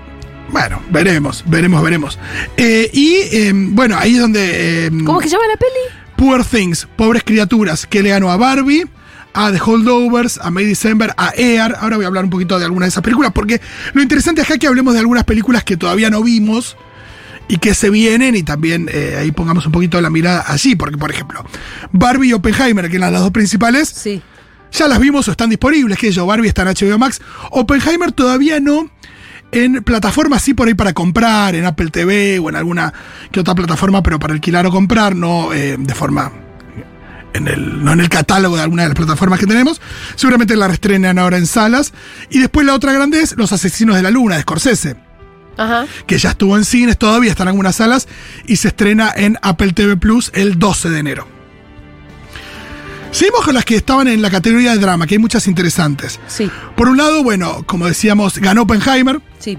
Bueno, 0.50 0.80
veremos, 0.90 1.42
veremos, 1.46 1.82
veremos. 1.82 2.18
Eh, 2.58 2.90
y 2.92 3.14
eh, 3.32 3.52
bueno, 3.54 3.96
ahí 3.98 4.14
es 4.14 4.20
donde... 4.20 4.86
eh, 4.86 4.90
¿Cómo 5.04 5.18
es 5.18 5.24
que 5.24 5.30
se 5.30 5.36
llama 5.36 5.46
la 5.48 5.56
peli? 5.56 5.98
Poor 6.16 6.44
Things, 6.44 6.86
Pobres 6.96 7.22
Criaturas, 7.24 7.86
que 7.86 8.02
le 8.02 8.10
ganó 8.10 8.30
a 8.30 8.36
Barbie, 8.36 8.84
a 9.34 9.52
The 9.52 9.60
Holdovers, 9.60 10.38
a 10.42 10.50
May 10.50 10.64
December, 10.64 11.12
a 11.16 11.30
Air. 11.36 11.74
Ahora 11.80 11.96
voy 11.96 12.04
a 12.04 12.08
hablar 12.08 12.24
un 12.24 12.30
poquito 12.30 12.58
de 12.58 12.64
algunas 12.64 12.86
de 12.86 12.90
esas 12.90 13.02
películas, 13.02 13.32
porque 13.34 13.60
lo 13.92 14.00
interesante 14.02 14.40
es 14.42 14.48
que 14.58 14.66
hablemos 14.66 14.94
de 14.94 15.00
algunas 15.00 15.24
películas 15.24 15.64
que 15.64 15.76
todavía 15.76 16.08
no 16.10 16.22
vimos 16.22 16.76
y 17.48 17.58
que 17.58 17.74
se 17.74 17.90
vienen, 17.90 18.34
y 18.36 18.42
también 18.42 18.88
eh, 18.90 19.16
ahí 19.18 19.30
pongamos 19.32 19.66
un 19.66 19.72
poquito 19.72 20.00
la 20.00 20.08
mirada 20.08 20.44
allí, 20.46 20.76
porque 20.76 20.96
por 20.96 21.10
ejemplo, 21.10 21.44
Barbie 21.92 22.28
y 22.28 22.32
Oppenheimer, 22.32 22.88
que 22.88 22.96
eran 22.96 23.12
las 23.12 23.20
dos 23.20 23.32
principales, 23.32 23.88
Sí. 23.90 24.22
ya 24.72 24.88
las 24.88 24.98
vimos 24.98 25.28
o 25.28 25.30
están 25.30 25.50
disponibles, 25.50 25.98
que 25.98 26.10
yo, 26.10 26.24
Barbie 26.24 26.48
está 26.48 26.62
en 26.62 26.68
HBO 26.68 26.98
Max, 26.98 27.20
Oppenheimer 27.50 28.12
todavía 28.12 28.60
no. 28.60 28.88
En 29.52 29.84
plataformas 29.84 30.42
sí 30.42 30.52
por 30.54 30.66
ahí 30.66 30.74
para 30.74 30.94
comprar, 30.94 31.54
en 31.54 31.64
Apple 31.64 31.90
TV 31.90 32.40
o 32.40 32.48
en 32.48 32.56
alguna 32.56 32.92
que 33.30 33.38
otra 33.40 33.54
plataforma, 33.54 34.02
pero 34.02 34.18
para 34.18 34.32
alquilar 34.32 34.66
o 34.66 34.70
comprar, 34.70 35.14
no 35.14 35.52
eh, 35.52 35.76
de 35.78 35.94
forma 35.94 36.32
en 37.34 37.46
el, 37.48 37.84
no 37.84 37.92
en 37.92 38.00
el 38.00 38.08
catálogo 38.08 38.56
de 38.56 38.62
alguna 38.62 38.82
de 38.84 38.88
las 38.88 38.96
plataformas 38.96 39.38
que 39.38 39.46
tenemos. 39.46 39.80
Seguramente 40.16 40.56
la 40.56 40.66
reestrenan 40.68 41.18
ahora 41.18 41.36
en 41.36 41.46
salas. 41.46 41.92
Y 42.30 42.38
después 42.38 42.66
la 42.66 42.74
otra 42.74 42.92
grande 42.92 43.20
es 43.20 43.36
Los 43.36 43.52
Asesinos 43.52 43.96
de 43.96 44.02
la 44.02 44.10
Luna, 44.10 44.36
de 44.36 44.42
Scorsese, 44.42 44.96
Ajá. 45.58 45.84
que 46.06 46.16
ya 46.18 46.30
estuvo 46.30 46.56
en 46.56 46.64
cines, 46.64 46.96
todavía 46.96 47.30
está 47.30 47.42
en 47.42 47.48
algunas 47.50 47.76
salas, 47.76 48.08
y 48.46 48.56
se 48.56 48.68
estrena 48.68 49.12
en 49.14 49.38
Apple 49.42 49.72
TV 49.72 49.96
Plus 49.96 50.30
el 50.34 50.58
12 50.58 50.90
de 50.90 50.98
enero. 50.98 51.28
Seguimos 53.10 53.44
con 53.44 53.54
las 53.54 53.64
que 53.64 53.76
estaban 53.76 54.08
en 54.08 54.22
la 54.22 54.30
categoría 54.30 54.72
de 54.72 54.78
drama, 54.78 55.06
que 55.06 55.14
hay 55.14 55.18
muchas 55.20 55.46
interesantes. 55.46 56.18
Sí, 56.26 56.50
Por 56.76 56.88
un 56.88 56.96
lado, 56.96 57.22
bueno, 57.22 57.62
como 57.66 57.86
decíamos, 57.86 58.38
ganó 58.38 58.62
Oppenheimer, 58.62 59.20
sí. 59.38 59.56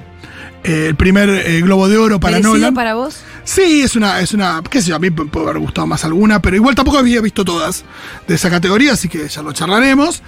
eh, 0.65 0.87
el 0.89 0.95
primer 0.95 1.29
eh, 1.29 1.61
Globo 1.61 1.87
de 1.87 1.97
Oro 1.97 2.19
para 2.19 2.33
¿Merecido 2.33 2.55
Nolan. 2.55 2.73
para 2.73 2.95
vos? 2.95 3.21
Sí, 3.45 3.81
es 3.83 3.95
una, 3.95 4.19
es 4.19 4.33
una, 4.33 4.61
qué 4.69 4.81
sé 4.81 4.89
yo, 4.89 4.95
a 4.95 4.99
mí 4.99 5.09
me 5.11 5.25
puede 5.25 5.45
haber 5.45 5.59
gustado 5.59 5.85
más 5.87 6.03
alguna, 6.03 6.41
pero 6.41 6.55
igual 6.55 6.75
tampoco 6.75 6.97
había 6.97 7.21
visto 7.21 7.45
todas 7.45 7.85
de 8.27 8.35
esa 8.35 8.49
categoría, 8.49 8.93
así 8.93 9.07
que 9.07 9.27
ya 9.27 9.41
lo 9.41 9.53
charlaremos. 9.53 10.21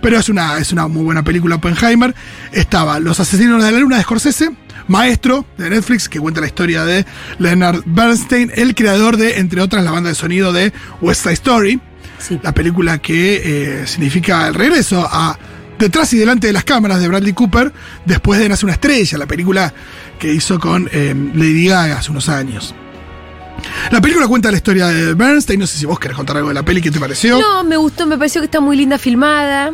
Pero 0.00 0.18
es 0.18 0.28
una, 0.28 0.58
es 0.58 0.72
una 0.72 0.86
muy 0.88 1.02
buena 1.04 1.22
película 1.22 1.54
Oppenheimer. 1.56 2.14
Estaba 2.52 2.98
Los 3.00 3.20
Asesinos 3.20 3.62
de 3.64 3.70
la 3.72 3.78
Luna 3.78 3.96
de 3.96 4.02
Scorsese, 4.02 4.50
Maestro 4.88 5.46
de 5.56 5.70
Netflix, 5.70 6.08
que 6.10 6.18
cuenta 6.20 6.40
la 6.42 6.46
historia 6.46 6.84
de 6.84 7.06
Leonard 7.38 7.82
Bernstein, 7.86 8.50
el 8.54 8.74
creador 8.74 9.16
de, 9.16 9.38
entre 9.38 9.62
otras, 9.62 9.82
la 9.84 9.92
banda 9.92 10.10
de 10.10 10.14
sonido 10.14 10.52
de 10.52 10.72
West 11.00 11.22
Side 11.22 11.34
Story, 11.34 11.80
Sí. 12.18 12.38
la 12.42 12.52
película 12.52 12.98
que 12.98 13.42
eh, 13.82 13.86
significa 13.86 14.46
el 14.48 14.54
regreso 14.54 15.06
a 15.10 15.38
detrás 15.78 16.12
y 16.12 16.18
delante 16.18 16.46
de 16.46 16.52
las 16.52 16.64
cámaras 16.64 17.00
de 17.00 17.08
Bradley 17.08 17.32
Cooper 17.32 17.72
después 18.04 18.40
de 18.40 18.48
Nace 18.48 18.64
una 18.66 18.74
estrella, 18.74 19.18
la 19.18 19.26
película 19.26 19.72
que 20.18 20.32
hizo 20.32 20.58
con 20.58 20.88
eh, 20.92 21.14
Lady 21.34 21.66
Gaga 21.68 21.98
hace 21.98 22.10
unos 22.10 22.28
años. 22.28 22.74
La 23.90 24.00
película 24.00 24.26
cuenta 24.28 24.50
la 24.50 24.56
historia 24.56 24.88
de 24.88 25.14
Bernstein, 25.14 25.60
no 25.60 25.66
sé 25.66 25.78
si 25.78 25.86
vos 25.86 25.98
querés 25.98 26.16
contar 26.16 26.36
algo 26.36 26.48
de 26.48 26.54
la 26.54 26.62
peli, 26.64 26.80
¿qué 26.82 26.90
te 26.90 26.98
pareció? 27.00 27.38
No, 27.38 27.64
me 27.64 27.76
gustó, 27.76 28.06
me 28.06 28.16
pareció 28.18 28.40
que 28.40 28.46
está 28.46 28.60
muy 28.60 28.76
linda 28.76 28.98
filmada. 28.98 29.72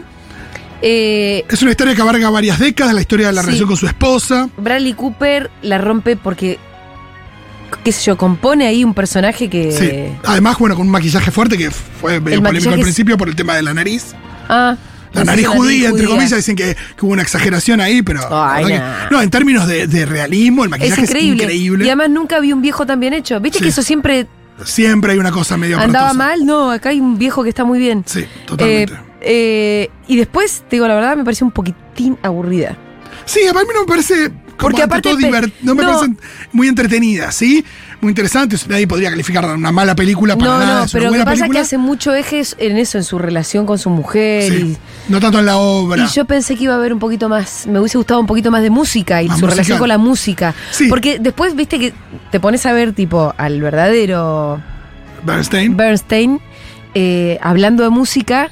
Eh, 0.82 1.44
Es 1.48 1.60
una 1.62 1.72
historia 1.72 1.94
que 1.94 2.00
abarca 2.02 2.30
varias 2.30 2.58
décadas, 2.58 2.94
la 2.94 3.00
historia 3.00 3.26
de 3.28 3.32
la 3.34 3.40
Sí. 3.42 3.46
relación 3.46 3.68
con 3.68 3.76
su 3.76 3.86
esposa. 3.86 4.48
Bradley 4.56 4.94
Cooper 4.94 5.50
la 5.62 5.78
rompe 5.78 6.16
porque, 6.16 6.58
qué 7.84 7.92
sé 7.92 8.02
yo, 8.04 8.16
compone 8.16 8.66
ahí 8.66 8.84
un 8.84 8.94
personaje 8.94 9.50
que... 9.50 9.72
Sí. 9.72 10.18
Además, 10.24 10.58
bueno, 10.58 10.74
con 10.76 10.86
un 10.86 10.92
maquillaje 10.92 11.30
fuerte 11.30 11.58
que 11.58 11.70
fue 11.70 12.20
medio 12.20 12.38
El 12.38 12.44
polémico 12.44 12.72
al 12.72 12.78
es- 12.78 12.84
principio 12.84 13.18
por 13.18 13.28
el 13.28 13.36
tema 13.36 13.54
de 13.56 13.62
la 13.62 13.74
nariz. 13.74 14.14
Ah, 14.48 14.76
La 15.12 15.24
nariz 15.24 15.46
judía, 15.48 15.88
entre 15.88 16.04
judía. 16.04 16.16
comillas, 16.16 16.36
dicen 16.36 16.56
que, 16.56 16.74
que 16.74 17.04
hubo 17.06 17.12
una 17.12 17.22
exageración 17.22 17.80
ahí, 17.80 18.02
pero. 18.02 18.20
Ay, 18.30 18.66
que- 18.66 18.80
no. 19.10 19.20
en 19.20 19.30
términos 19.30 19.66
de, 19.66 19.86
de 19.86 20.06
realismo, 20.06 20.64
el 20.64 20.70
maquillaje 20.70 21.02
es 21.02 21.08
increíble. 21.10 21.42
increíble. 21.44 21.84
Y 21.84 21.88
además 21.88 22.10
nunca 22.10 22.38
vi 22.40 22.52
un 22.52 22.62
viejo 22.62 22.86
tan 22.86 23.00
bien 23.00 23.12
hecho. 23.14 23.40
¿Viste 23.40 23.58
Sí. 23.58 23.64
que 23.64 23.70
eso 23.70 23.82
siempre 23.82 24.26
Siempre 24.64 25.12
hay 25.12 25.18
una 25.18 25.30
cosa 25.30 25.56
medio 25.56 25.78
andaba 25.78 26.10
aparatosa. 26.10 26.36
mal? 26.36 26.46
No, 26.46 26.70
acá 26.70 26.90
hay 26.90 27.00
un 27.00 27.18
viejo 27.18 27.42
que 27.42 27.48
está 27.48 27.64
muy 27.64 27.78
bien. 27.78 28.04
Sí, 28.06 28.24
totalmente. 28.46 28.92
Eh, 28.92 28.98
eh, 29.22 29.90
y 30.06 30.16
después, 30.16 30.64
te 30.68 30.76
digo 30.76 30.86
la 30.86 30.94
verdad, 30.94 31.16
me 31.16 31.24
pareció 31.24 31.46
un 31.46 31.50
poquitín 31.52 32.18
aburrida. 32.22 32.76
sí, 33.24 33.40
a 33.48 33.52
mí 33.54 33.60
no 33.74 33.80
me 33.80 33.86
parece. 33.86 34.28
como 34.28 34.56
Porque 34.58 34.82
aparte 34.82 35.08
todo 35.08 35.18
no 35.62 35.74
me 35.74 35.82
no. 35.82 35.88
parecen 35.92 36.18
muy 36.52 36.68
entretenidas, 36.68 37.34
¿sí? 37.34 37.64
Muy 38.00 38.10
interesantes. 38.10 38.66
Nadie 38.66 38.86
podría 38.86 39.10
calificar 39.10 39.44
una 39.44 39.70
mala 39.72 39.94
película 39.94 40.34
para 40.36 40.50
no, 40.52 40.58
nada. 40.58 40.78
no, 40.80 40.84
es 40.86 40.92
pero 40.92 41.04
lo 41.06 41.12
que 41.12 41.18
pasa 41.18 41.32
es 41.32 41.34
que 41.34 41.40
película. 41.42 41.60
hace 41.60 41.78
mucho 41.78 42.14
ejes 42.14 42.56
en 42.58 42.78
eso, 42.78 42.96
en 42.98 43.04
su 43.04 43.18
relación 43.18 43.66
con 43.66 43.78
su 43.78 43.90
mujer. 43.90 44.50
Sí, 44.50 44.76
no 45.08 45.20
tanto 45.20 45.38
en 45.40 45.46
la 45.46 45.52
Y, 45.52 45.56
obra. 45.58 46.04
y 46.04 46.06
yo 46.08 46.24
pensé 46.24 46.56
que 46.56 46.64
iba 46.64 46.72
a 46.72 46.76
haber 46.76 46.92
un 46.94 46.98
poquito 46.98 47.28
más, 47.28 47.66
me 47.66 47.78
hubiese 47.78 47.98
gustado 47.98 48.18
un 48.20 48.26
poquito 48.26 48.50
más 48.50 48.62
de 48.62 48.70
música 48.70 49.22
y 49.22 49.28
Más 49.28 49.38
su 49.38 49.46
relación 49.46 49.78
con 49.78 49.88
la 49.88 49.98
música. 49.98 50.54
Sí. 50.70 50.88
Porque 50.88 51.18
después, 51.18 51.54
viste 51.54 51.78
que 51.78 51.92
te 52.30 52.40
pones 52.40 52.64
a 52.64 52.72
ver, 52.72 52.92
tipo, 52.94 53.34
al 53.36 53.60
verdadero 53.60 54.60
Bernstein. 55.24 55.76
Bernstein 55.76 56.40
eh, 56.94 57.38
hablando 57.42 57.82
de 57.82 57.90
música 57.90 58.48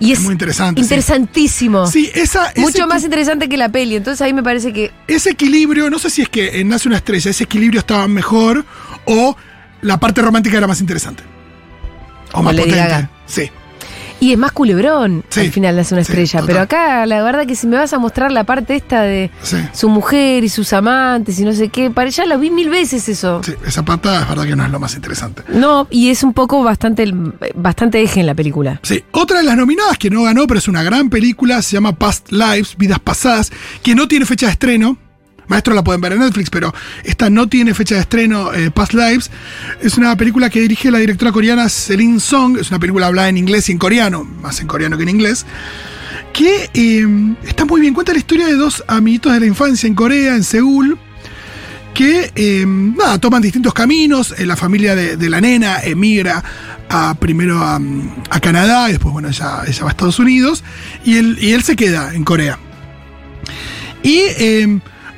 y 0.00 0.12
es 0.12 0.18
Es 0.18 0.24
muy 0.24 0.32
interesante, 0.32 0.80
interesantísimo. 0.80 1.86
Sí, 1.86 2.10
esa, 2.14 2.52
Mucho 2.56 2.86
más 2.86 3.04
interesante 3.04 3.48
que 3.48 3.56
la 3.56 3.68
peli. 3.68 3.96
Entonces 3.96 4.20
ahí 4.22 4.32
me 4.32 4.42
parece 4.42 4.72
que. 4.72 4.90
ese 5.06 5.30
equilibrio, 5.30 5.90
no 5.90 5.98
sé 5.98 6.10
si 6.10 6.22
es 6.22 6.28
que 6.28 6.60
en 6.60 6.68
Nace 6.68 6.88
una 6.88 6.96
estrella, 6.96 7.30
ese 7.30 7.44
equilibrio 7.44 7.80
estaba 7.80 8.08
mejor 8.08 8.64
o 9.04 9.36
la 9.82 10.00
parte 10.00 10.22
romántica 10.22 10.56
era 10.56 10.66
más 10.66 10.80
interesante. 10.80 11.22
O 12.32 12.42
más 12.42 12.54
potente. 12.54 13.08
Sí. 13.26 13.50
Y 14.20 14.32
es 14.32 14.38
más 14.38 14.52
culebrón 14.52 15.24
Sí, 15.30 15.40
al 15.40 15.50
final 15.50 15.78
hace 15.78 15.94
una 15.94 16.02
estrella. 16.02 16.42
Pero 16.46 16.60
acá, 16.60 17.06
la 17.06 17.22
verdad 17.22 17.46
que 17.46 17.56
si 17.56 17.66
me 17.66 17.76
vas 17.76 17.92
a 17.92 17.98
mostrar 17.98 18.30
la 18.30 18.44
parte 18.44 18.76
esta 18.76 19.02
de 19.02 19.30
Sí. 19.42 19.56
su 19.72 19.88
mujer 19.88 20.44
y 20.44 20.48
sus 20.48 20.72
amantes 20.72 21.38
y 21.40 21.44
no 21.44 21.52
sé 21.52 21.68
qué, 21.70 21.90
para 21.90 22.10
ya 22.10 22.26
lo 22.26 22.38
vi 22.38 22.50
mil 22.50 22.68
veces 22.70 23.08
eso. 23.08 23.40
Sí, 23.44 23.52
esa 23.66 23.84
pata 23.84 24.20
es 24.22 24.28
verdad 24.28 24.44
que 24.44 24.56
no 24.56 24.64
es 24.64 24.70
lo 24.70 24.78
más 24.78 24.94
interesante. 24.94 25.42
No, 25.48 25.86
y 25.90 26.10
es 26.10 26.22
un 26.22 26.32
poco 26.34 26.62
bastante, 26.62 27.10
bastante 27.54 28.02
eje 28.02 28.20
en 28.20 28.26
la 28.26 28.34
película. 28.34 28.78
Sí, 28.82 29.02
otra 29.12 29.38
de 29.38 29.44
las 29.44 29.56
nominadas 29.56 29.96
que 29.98 30.10
no 30.10 30.22
ganó, 30.22 30.46
pero 30.46 30.58
es 30.58 30.68
una 30.68 30.82
gran 30.82 31.08
película, 31.10 31.62
se 31.62 31.72
llama 31.76 31.92
Past 31.96 32.30
Lives, 32.30 32.76
Vidas 32.76 32.98
Pasadas, 33.00 33.50
que 33.82 33.94
no 33.94 34.06
tiene 34.06 34.26
fecha 34.26 34.46
de 34.46 34.52
estreno. 34.52 34.98
Maestro 35.50 35.74
la 35.74 35.82
pueden 35.82 36.00
ver 36.00 36.12
en 36.12 36.20
Netflix, 36.20 36.48
pero 36.48 36.72
esta 37.02 37.28
no 37.28 37.48
tiene 37.48 37.74
fecha 37.74 37.96
de 37.96 38.02
estreno, 38.02 38.54
eh, 38.54 38.70
Past 38.70 38.94
Lives. 38.94 39.32
Es 39.82 39.98
una 39.98 40.16
película 40.16 40.48
que 40.48 40.60
dirige 40.60 40.92
la 40.92 40.98
directora 40.98 41.32
coreana 41.32 41.68
Celine 41.68 42.20
Song. 42.20 42.56
Es 42.56 42.70
una 42.70 42.78
película 42.78 43.08
hablada 43.08 43.28
en 43.28 43.36
inglés 43.36 43.68
y 43.68 43.72
en 43.72 43.78
coreano, 43.78 44.22
más 44.22 44.60
en 44.60 44.68
coreano 44.68 44.96
que 44.96 45.02
en 45.02 45.08
inglés. 45.08 45.44
Que 46.32 46.70
eh, 46.72 47.34
está 47.44 47.64
muy 47.64 47.80
bien. 47.80 47.94
Cuenta 47.94 48.12
la 48.12 48.20
historia 48.20 48.46
de 48.46 48.54
dos 48.54 48.84
amiguitos 48.86 49.32
de 49.32 49.40
la 49.40 49.46
infancia 49.46 49.88
en 49.88 49.96
Corea, 49.96 50.36
en 50.36 50.44
Seúl 50.44 50.96
que 51.94 52.30
eh, 52.36 52.64
nada, 52.64 53.18
toman 53.18 53.42
distintos 53.42 53.74
caminos. 53.74 54.32
La 54.38 54.54
familia 54.54 54.94
de, 54.94 55.28
la 55.28 55.40
nena 55.40 55.80
emigra 55.82 56.44
a, 56.88 57.16
primero 57.18 57.58
a, 57.58 57.80
Canadá 58.40 58.88
y 58.88 58.92
después, 58.92 59.12
bueno, 59.12 59.28
ella, 59.28 59.62
ella 59.66 59.82
va 59.82 59.88
a 59.88 59.90
Estados 59.90 60.20
Unidos 60.20 60.62
y 61.04 61.16
él, 61.16 61.62
se 61.64 61.74
queda 61.74 62.14
en 62.14 62.22
Corea. 62.22 62.60
Y 64.04 64.20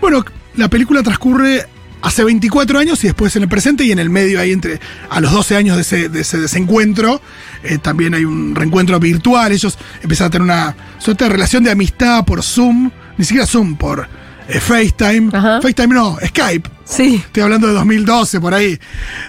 bueno, 0.02 0.22
la 0.56 0.68
película 0.68 1.02
transcurre 1.02 1.66
hace 2.02 2.24
24 2.24 2.78
años 2.78 3.02
y 3.04 3.06
después 3.06 3.34
en 3.36 3.44
el 3.44 3.48
presente 3.48 3.84
y 3.84 3.92
en 3.92 3.98
el 3.98 4.10
medio 4.10 4.38
ahí 4.40 4.52
entre 4.52 4.80
a 5.08 5.20
los 5.20 5.32
12 5.32 5.56
años 5.56 5.76
de 5.76 5.82
ese, 5.82 6.08
de 6.08 6.20
ese 6.20 6.38
desencuentro 6.40 7.22
eh, 7.62 7.78
también 7.78 8.12
hay 8.12 8.24
un 8.24 8.56
reencuentro 8.56 8.98
virtual 8.98 9.52
ellos 9.52 9.78
empiezan 10.02 10.26
a 10.26 10.30
tener 10.30 10.42
una 10.42 10.76
suerte 10.98 11.24
de 11.24 11.30
relación 11.30 11.62
de 11.62 11.70
amistad 11.70 12.24
por 12.24 12.42
Zoom 12.42 12.90
ni 13.16 13.24
siquiera 13.24 13.46
Zoom 13.46 13.76
por 13.76 14.08
eh, 14.48 14.58
FaceTime 14.58 15.30
Ajá. 15.32 15.60
FaceTime 15.62 15.94
no 15.94 16.18
Skype 16.26 16.68
Sí. 16.92 17.22
Estoy 17.24 17.42
hablando 17.42 17.68
de 17.68 17.72
2012, 17.72 18.40
por 18.40 18.52
ahí, 18.52 18.78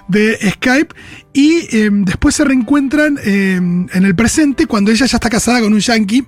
de 0.10 0.38
Skype. 0.52 0.94
Y 1.32 1.76
eh, 1.76 1.90
después 1.92 2.36
se 2.36 2.44
reencuentran 2.44 3.18
eh, 3.24 3.56
en 3.56 3.90
el 4.06 4.16
presente 4.16 4.66
cuando 4.66 4.92
ella 4.92 5.06
ya 5.06 5.16
está 5.16 5.30
casada 5.30 5.62
con 5.62 5.74
un 5.74 5.80
yankee. 5.80 6.26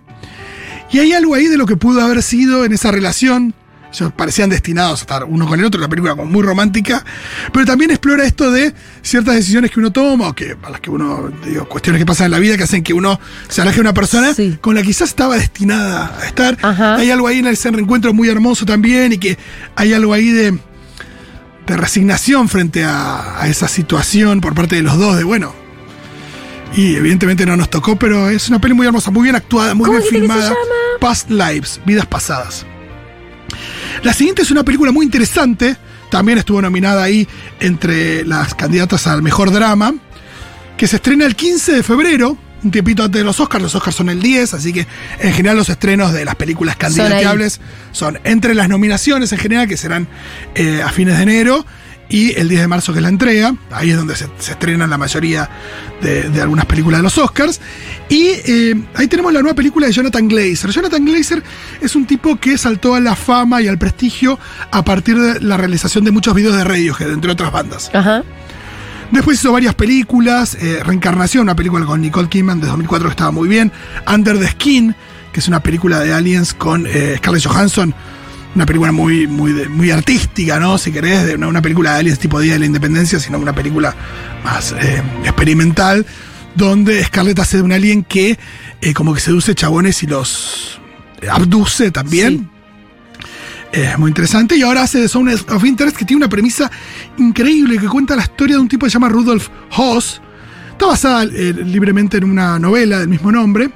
Y 0.91 0.99
hay 0.99 1.11
algo 1.11 1.35
ahí 1.35 1.47
de 1.47 1.57
lo 1.57 1.65
que 1.65 1.75
pudo 1.75 2.01
haber 2.01 2.23
sido 2.23 2.63
en 2.63 2.71
esa 2.71 2.91
relación. 2.91 3.53
Ellos 3.99 4.11
parecían 4.15 4.49
destinados 4.49 4.99
a 4.99 5.03
estar 5.03 5.23
uno 5.23 5.47
con 5.47 5.59
el 5.59 5.65
otro, 5.65 5.79
una 5.79 5.89
película 5.89 6.15
como 6.15 6.25
muy 6.29 6.41
romántica. 6.43 7.03
Pero 7.51 7.65
también 7.65 7.91
explora 7.91 8.25
esto 8.25 8.51
de 8.51 8.73
ciertas 9.01 9.35
decisiones 9.35 9.71
que 9.71 9.79
uno 9.79 9.91
toma, 9.91 10.29
o 10.29 10.33
que, 10.33 10.55
a 10.63 10.69
las 10.69 10.79
que 10.81 10.89
uno, 10.89 11.31
digo, 11.45 11.67
cuestiones 11.67 11.99
que 12.01 12.05
pasan 12.05 12.25
en 12.25 12.31
la 12.31 12.39
vida 12.39 12.57
que 12.57 12.63
hacen 12.63 12.83
que 12.83 12.93
uno 12.93 13.19
se 13.47 13.61
aleje 13.61 13.75
de 13.75 13.81
una 13.81 13.93
persona 13.93 14.33
Sí. 14.33 14.57
con 14.61 14.75
la 14.75 14.81
que 14.81 14.87
quizás 14.87 15.09
estaba 15.09 15.35
destinada 15.35 16.15
a 16.19 16.25
estar. 16.25 16.57
Ajá. 16.61 16.95
Hay 16.95 17.09
algo 17.11 17.27
ahí 17.27 17.39
en 17.39 17.47
ese 17.47 17.71
reencuentro 17.71 18.13
muy 18.13 18.29
hermoso 18.29 18.65
también, 18.65 19.13
y 19.13 19.17
que 19.17 19.37
hay 19.75 19.93
algo 19.93 20.13
ahí 20.13 20.29
de 20.31 20.57
de 21.67 21.75
resignación 21.77 22.47
frente 22.47 22.83
a, 22.83 23.41
a 23.41 23.47
esa 23.47 23.67
situación 23.67 24.39
por 24.39 24.53
parte 24.53 24.75
de 24.75 24.83
los 24.83 24.99
dos, 24.99 25.17
de 25.17 25.23
bueno. 25.23 25.51
Y 26.75 26.95
evidentemente 26.95 27.43
no 27.45 27.57
nos 27.57 27.71
tocó, 27.71 27.95
pero 27.97 28.29
es 28.29 28.49
una 28.49 28.59
peli 28.59 28.75
muy 28.75 28.85
hermosa, 28.85 29.09
muy 29.09 29.23
bien 29.23 29.35
actuada, 29.35 29.73
muy 29.73 29.85
¿Cómo 29.87 29.97
bien 29.99 30.09
filmada. 30.11 30.43
llama? 30.49 30.55
Past 30.99 31.31
Lives, 31.31 31.79
vidas 31.85 32.05
pasadas. 32.05 32.65
La 34.05 34.13
siguiente 34.13 34.43
es 34.43 34.51
una 34.51 34.63
película 34.63 34.91
muy 34.91 35.03
interesante, 35.03 35.75
también 36.11 36.37
estuvo 36.37 36.61
nominada 36.61 37.01
ahí 37.01 37.27
entre 37.59 38.23
las 38.23 38.53
candidatas 38.53 39.07
al 39.07 39.23
mejor 39.23 39.49
drama, 39.49 39.95
que 40.77 40.85
se 40.85 40.97
estrena 40.97 41.25
el 41.25 41.35
15 41.35 41.71
de 41.71 41.81
febrero, 41.81 42.37
un 42.63 42.69
tiempito 42.69 43.03
antes 43.03 43.17
de 43.17 43.25
los 43.25 43.39
Oscars, 43.39 43.63
los 43.63 43.73
Oscars 43.73 43.95
son 43.95 44.09
el 44.09 44.21
10, 44.21 44.53
así 44.53 44.73
que 44.73 44.85
en 45.19 45.33
general 45.33 45.57
los 45.57 45.69
estrenos 45.69 46.13
de 46.13 46.23
las 46.23 46.35
películas 46.35 46.75
candidateables 46.75 47.59
son, 47.93 48.19
entre 48.25 48.53
las 48.53 48.69
nominaciones 48.69 49.31
en 49.31 49.39
general, 49.39 49.67
que 49.67 49.75
serán 49.75 50.07
eh, 50.53 50.83
a 50.85 50.89
fines 50.89 51.17
de 51.17 51.23
enero, 51.23 51.65
y 52.09 52.37
el 52.39 52.47
10 52.47 52.61
de 52.61 52.67
marzo 52.67 52.93
que 52.93 52.99
es 52.99 53.03
la 53.03 53.09
entrega, 53.09 53.55
ahí 53.71 53.89
es 53.89 53.97
donde 53.97 54.15
se, 54.15 54.27
se 54.37 54.51
estrenan 54.51 54.89
la 54.89 54.97
mayoría 54.97 55.49
de, 56.01 56.29
de 56.29 56.41
algunas 56.41 56.65
películas 56.65 56.99
de 56.99 57.03
los 57.03 57.17
Oscars. 57.17 57.59
Y 58.09 58.27
eh, 58.45 58.75
ahí 58.95 59.07
tenemos 59.07 59.33
la 59.33 59.41
nueva 59.41 59.55
película 59.55 59.87
de 59.87 59.93
Jonathan 59.93 60.27
Glazer. 60.27 60.69
Jonathan 60.69 61.03
Glazer 61.03 61.43
es 61.81 61.95
un 61.95 62.05
tipo 62.05 62.35
que 62.37 62.57
saltó 62.57 62.95
a 62.95 62.99
la 62.99 63.15
fama 63.15 63.61
y 63.61 63.67
al 63.67 63.77
prestigio 63.77 64.37
a 64.71 64.83
partir 64.83 65.19
de 65.19 65.41
la 65.41 65.57
realización 65.57 66.03
de 66.03 66.11
muchos 66.11 66.35
videos 66.35 66.55
de 66.55 66.63
Radiohead, 66.63 67.11
entre 67.11 67.31
otras 67.31 67.51
bandas. 67.51 67.89
Ajá. 67.93 68.23
Después 69.11 69.39
hizo 69.39 69.51
varias 69.51 69.75
películas, 69.75 70.55
eh, 70.55 70.81
Reencarnación, 70.83 71.43
una 71.43 71.55
película 71.55 71.85
con 71.85 72.01
Nicole 72.01 72.27
Kidman 72.27 72.59
de 72.59 72.67
2004 72.67 73.07
que 73.07 73.11
estaba 73.11 73.31
muy 73.31 73.47
bien, 73.47 73.71
Under 74.11 74.39
the 74.39 74.47
Skin, 74.47 74.95
que 75.31 75.39
es 75.39 75.47
una 75.47 75.61
película 75.61 75.99
de 75.99 76.13
aliens 76.13 76.53
con 76.53 76.87
eh, 76.87 77.15
Scarlett 77.17 77.45
Johansson, 77.45 77.93
una 78.55 78.65
película 78.65 78.91
muy, 78.93 79.27
muy, 79.27 79.51
muy 79.67 79.91
artística, 79.91 80.59
¿no? 80.59 80.77
Si 80.77 80.91
querés, 80.91 81.25
de 81.25 81.35
una, 81.35 81.47
una 81.47 81.61
película 81.61 81.93
de 81.93 81.99
aliens 81.99 82.19
tipo 82.19 82.39
Día 82.39 82.53
de 82.53 82.59
la 82.59 82.65
Independencia, 82.65 83.19
sino 83.19 83.37
una 83.37 83.53
película 83.53 83.93
más 84.43 84.73
eh, 84.79 85.03
experimental, 85.23 86.05
donde 86.55 87.03
Scarlett 87.03 87.37
hace 87.39 87.57
de 87.57 87.63
un 87.63 87.73
alien 87.73 88.03
que 88.03 88.39
eh, 88.81 88.93
como 88.93 89.13
que 89.13 89.19
seduce 89.19 89.53
chabones 89.55 90.01
y 90.03 90.07
los 90.07 90.79
abduce 91.29 91.91
también. 91.91 92.49
Es 93.73 93.97
muy 93.99 94.09
interesante. 94.09 94.55
Y 94.55 94.61
ahora 94.61 94.83
hace 94.83 95.01
The 95.01 95.09
Zone 95.09 95.33
of 95.33 95.65
Interest, 95.65 95.97
que 95.97 96.05
tiene 96.05 96.19
una 96.19 96.29
premisa 96.29 96.71
increíble, 97.17 97.77
que 97.77 97.87
cuenta 97.87 98.15
la 98.15 98.23
historia 98.23 98.55
de 98.55 98.61
un 98.61 98.69
tipo 98.69 98.85
que 98.85 98.89
se 98.89 98.93
llama 98.93 99.09
Rudolf 99.09 99.49
Hoss. 99.75 100.21
Está 100.71 100.85
basada 100.85 101.23
eh, 101.23 101.53
libremente 101.65 102.17
en 102.17 102.23
una 102.23 102.57
novela 102.57 102.99
del 102.99 103.09
mismo 103.09 103.33
nombre. 103.33 103.69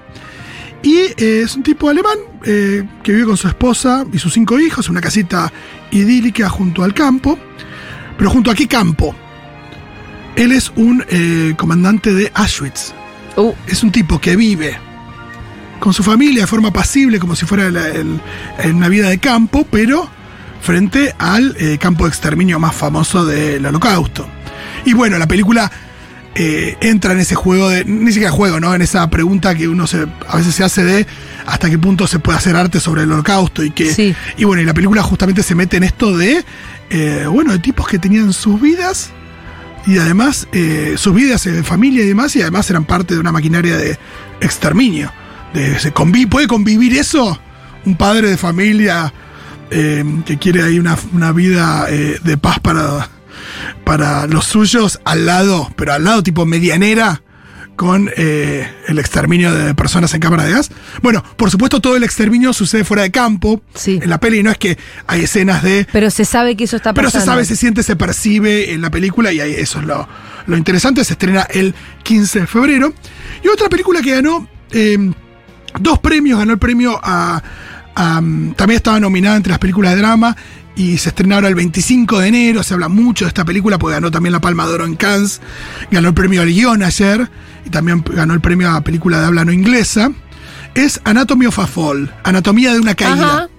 Y 0.81 0.99
es 1.17 1.53
un 1.53 1.63
tipo 1.63 1.89
alemán 1.89 2.28
eh, 2.45 2.83
que 3.03 3.11
vive 3.11 3.25
con 3.25 3.37
su 3.37 3.47
esposa 3.47 4.05
y 4.11 4.19
sus 4.19 4.33
cinco 4.33 4.59
hijos 4.59 4.85
en 4.87 4.91
una 4.91 5.01
casita 5.01 5.51
idílica 5.91 6.49
junto 6.49 6.83
al 6.83 6.93
campo. 6.93 7.37
Pero 8.17 8.29
junto 8.29 8.51
a 8.51 8.55
qué 8.55 8.67
campo? 8.67 9.15
Él 10.35 10.51
es 10.51 10.71
un 10.75 11.03
eh, 11.09 11.53
comandante 11.57 12.13
de 12.13 12.31
Auschwitz 12.33 12.93
Uh, 13.37 13.53
es 13.67 13.83
un 13.83 13.91
tipo 13.91 14.19
que 14.19 14.35
vive 14.35 14.77
con 15.79 15.93
su 15.93 16.03
familia 16.03 16.41
de 16.41 16.47
forma 16.47 16.73
pasible, 16.73 17.19
como 17.19 17.35
si 17.37 17.45
fuera 17.45 17.69
la- 17.71 17.87
el- 17.87 18.19
en 18.57 18.75
una 18.75 18.89
vida 18.89 19.07
de 19.07 19.17
campo, 19.19 19.65
pero 19.71 20.09
frente 20.61 21.15
al 21.19 21.55
eh, 21.57 21.77
campo 21.79 22.03
de 22.03 22.09
exterminio 22.09 22.59
más 22.59 22.75
famoso 22.75 23.25
del 23.25 23.65
holocausto. 23.65 24.27
Y 24.83 24.91
bueno, 24.93 25.17
la 25.17 25.27
película 25.27 25.71
eh, 26.35 26.77
entra 26.81 27.13
en 27.13 27.19
ese 27.19 27.35
juego 27.35 27.69
de, 27.69 27.85
ni 27.85 28.11
siquiera 28.11 28.31
juego, 28.31 28.59
¿no? 28.59 28.73
En 28.73 28.81
esa 28.81 29.09
pregunta 29.09 29.55
que 29.55 29.67
uno 29.67 29.87
se, 29.87 30.05
a 30.27 30.37
veces 30.37 30.55
se 30.55 30.63
hace 30.63 30.83
de 30.83 31.07
hasta 31.45 31.69
qué 31.69 31.77
punto 31.77 32.07
se 32.07 32.19
puede 32.19 32.37
hacer 32.37 32.55
arte 32.55 32.79
sobre 32.79 33.03
el 33.03 33.11
holocausto 33.11 33.63
y 33.63 33.71
que... 33.71 33.93
Sí. 33.93 34.15
Y 34.37 34.43
bueno, 34.45 34.61
y 34.61 34.65
la 34.65 34.73
película 34.73 35.01
justamente 35.01 35.43
se 35.43 35.55
mete 35.55 35.77
en 35.77 35.83
esto 35.83 36.15
de, 36.17 36.43
eh, 36.89 37.25
bueno, 37.29 37.51
de 37.51 37.59
tipos 37.59 37.87
que 37.87 37.99
tenían 37.99 38.31
sus 38.33 38.61
vidas 38.61 39.11
y 39.85 39.97
además 39.97 40.47
eh, 40.51 40.95
sus 40.97 41.13
vidas 41.13 41.43
de 41.43 41.63
familia 41.63 42.03
y 42.03 42.07
demás, 42.07 42.35
y 42.35 42.41
además 42.41 42.69
eran 42.69 42.85
parte 42.85 43.15
de 43.15 43.19
una 43.19 43.31
maquinaria 43.31 43.77
de 43.77 43.97
exterminio. 44.41 45.11
De, 45.53 45.79
se 45.79 45.91
¿Puede 45.91 46.47
convivir 46.47 46.95
eso? 46.97 47.39
Un 47.85 47.95
padre 47.95 48.29
de 48.29 48.37
familia 48.37 49.11
eh, 49.71 50.03
que 50.25 50.37
quiere 50.37 50.63
ahí 50.63 50.79
una, 50.79 50.97
una 51.13 51.31
vida 51.31 51.87
eh, 51.89 52.19
de 52.23 52.37
paz 52.37 52.59
para, 52.59 53.09
para 53.83 54.27
los 54.27 54.45
suyos 54.45 54.99
al 55.05 55.25
lado, 55.25 55.71
pero 55.75 55.93
al 55.93 56.03
lado 56.03 56.23
tipo 56.23 56.45
medianera, 56.45 57.21
con 57.79 58.11
eh, 58.17 58.69
el 58.89 58.99
exterminio 58.99 59.53
de 59.53 59.73
personas 59.73 60.13
en 60.13 60.19
cámara 60.19 60.43
de 60.43 60.51
gas. 60.51 60.69
Bueno, 61.01 61.23
por 61.37 61.49
supuesto 61.49 61.79
todo 61.79 61.95
el 61.95 62.03
exterminio 62.03 62.51
sucede 62.51 62.83
fuera 62.83 63.03
de 63.03 63.11
campo. 63.11 63.61
Sí. 63.73 64.01
En 64.03 64.09
la 64.09 64.19
peli 64.19 64.43
no 64.43 64.51
es 64.51 64.57
que 64.57 64.77
hay 65.07 65.21
escenas 65.21 65.63
de 65.63 65.87
pero 65.89 66.11
se 66.11 66.25
sabe 66.25 66.57
que 66.57 66.65
eso 66.65 66.75
está 66.75 66.93
pero 66.93 67.07
pasando. 67.07 67.23
se 67.23 67.25
sabe, 67.25 67.45
se 67.45 67.55
siente, 67.55 67.81
se 67.83 67.95
percibe 67.95 68.73
en 68.73 68.81
la 68.81 68.91
película 68.91 69.31
y 69.31 69.39
ahí 69.39 69.53
eso 69.53 69.79
es 69.79 69.85
lo, 69.85 70.05
lo 70.45 70.57
interesante. 70.57 71.05
Se 71.05 71.13
estrena 71.13 71.47
el 71.51 71.73
15 72.03 72.41
de 72.41 72.47
febrero. 72.47 72.93
Y 73.45 73.47
otra 73.47 73.69
película 73.69 74.01
que 74.01 74.11
ganó 74.11 74.45
eh, 74.73 74.97
dos 75.79 75.99
premios, 75.99 76.37
ganó 76.37 76.51
el 76.51 76.59
premio 76.59 76.99
a, 77.01 77.41
a, 77.95 78.19
mm, 78.19 78.55
También 78.55 78.75
estaba 78.75 78.99
nominada 78.99 79.37
entre 79.37 79.51
las 79.51 79.59
películas 79.59 79.93
de 79.93 79.99
drama 79.99 80.35
y 80.79 80.97
se 80.97 81.09
estrena 81.09 81.35
ahora 81.35 81.49
el 81.49 81.55
25 81.55 82.19
de 82.19 82.27
enero. 82.29 82.63
Se 82.63 82.73
habla 82.73 82.87
mucho 82.87 83.25
de 83.25 83.29
esta 83.29 83.43
película 83.43 83.77
porque 83.77 83.95
ganó 83.95 84.11
también 84.11 84.31
la 84.31 84.39
Palma 84.39 84.65
de 84.65 84.73
Oro 84.75 84.85
en 84.85 84.95
Cannes. 84.95 85.41
Ganó 85.91 86.07
el 86.07 86.13
premio 86.13 86.41
al 86.41 86.47
guion 86.47 86.83
ayer 86.83 87.29
y 87.65 87.69
también 87.69 88.01
ganó 88.13 88.33
el 88.33 88.39
premio 88.39 88.71
a 88.71 88.79
película 88.81 89.19
de 89.19 89.25
habla 89.25 89.43
no 89.43 89.51
inglesa. 89.51 90.09
Es 90.75 91.01
Anatomy 91.03 91.47
of 91.47 91.59
a 91.59 91.67
Fall, 91.67 92.13
Anatomía 92.23 92.73
de 92.73 92.79
una 92.79 92.95
caída. 92.95 93.23
Ajá. 93.23 93.49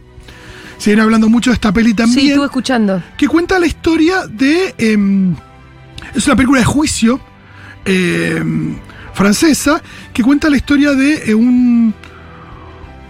Se 0.79 0.91
viene 0.91 1.03
hablando 1.03 1.29
mucho 1.29 1.51
de 1.51 1.55
esta 1.57 1.75
peli 1.75 1.93
también 1.93 2.19
Sí, 2.21 2.29
estuve 2.31 2.47
escuchando. 2.47 3.03
que 3.19 3.29
cuenta 3.29 3.59
la 3.59 3.67
historia 3.67 4.27
de. 4.27 4.75
em, 4.79 5.37
es 6.15 6.27
una 6.27 6.37
película 6.37 6.61
de 6.61 6.65
juicio 6.65 7.21
em, 7.85 8.77
francesa 9.13 9.83
que 10.15 10.23
cuenta 10.23 10.49
la 10.49 10.57
historia 10.57 10.93
de 10.93 11.31
eh, 11.31 11.35
un, 11.35 11.93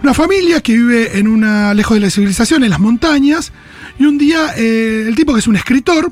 una 0.03 0.13
familia 0.13 0.59
que 0.59 0.73
vive 0.73 1.17
en 1.17 1.27
una 1.29 1.73
lejos 1.73 1.95
de 1.95 2.01
la 2.01 2.09
civilización, 2.09 2.65
en 2.65 2.71
las 2.71 2.79
montañas, 2.81 3.53
y 4.01 4.05
un 4.05 4.17
día 4.17 4.53
eh, 4.57 5.05
el 5.07 5.15
tipo 5.15 5.31
que 5.31 5.39
es 5.39 5.47
un 5.47 5.55
escritor 5.55 6.11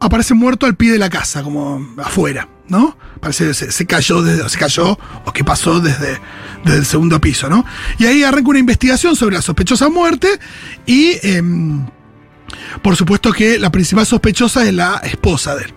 aparece 0.00 0.34
muerto 0.34 0.66
al 0.66 0.74
pie 0.74 0.90
de 0.90 0.98
la 0.98 1.08
casa, 1.08 1.44
como 1.44 1.94
afuera, 1.98 2.48
¿no? 2.66 2.98
Parece 3.20 3.46
que 3.46 3.54
se, 3.54 3.86
cayó 3.86 4.24
se 4.48 4.58
cayó 4.58 4.98
o 5.24 5.32
que 5.32 5.44
pasó 5.44 5.78
desde, 5.78 6.20
desde 6.64 6.78
el 6.78 6.84
segundo 6.84 7.20
piso, 7.20 7.48
¿no? 7.48 7.64
Y 7.98 8.06
ahí 8.06 8.24
arranca 8.24 8.50
una 8.50 8.58
investigación 8.58 9.14
sobre 9.14 9.36
la 9.36 9.42
sospechosa 9.42 9.88
muerte 9.88 10.28
y 10.84 11.16
em, 11.22 11.86
por 12.82 12.96
supuesto 12.96 13.32
que 13.32 13.56
la 13.56 13.70
principal 13.70 14.04
sospechosa 14.04 14.64
es 14.66 14.74
la 14.74 14.96
esposa 15.04 15.54
de 15.54 15.66
él. 15.66 15.74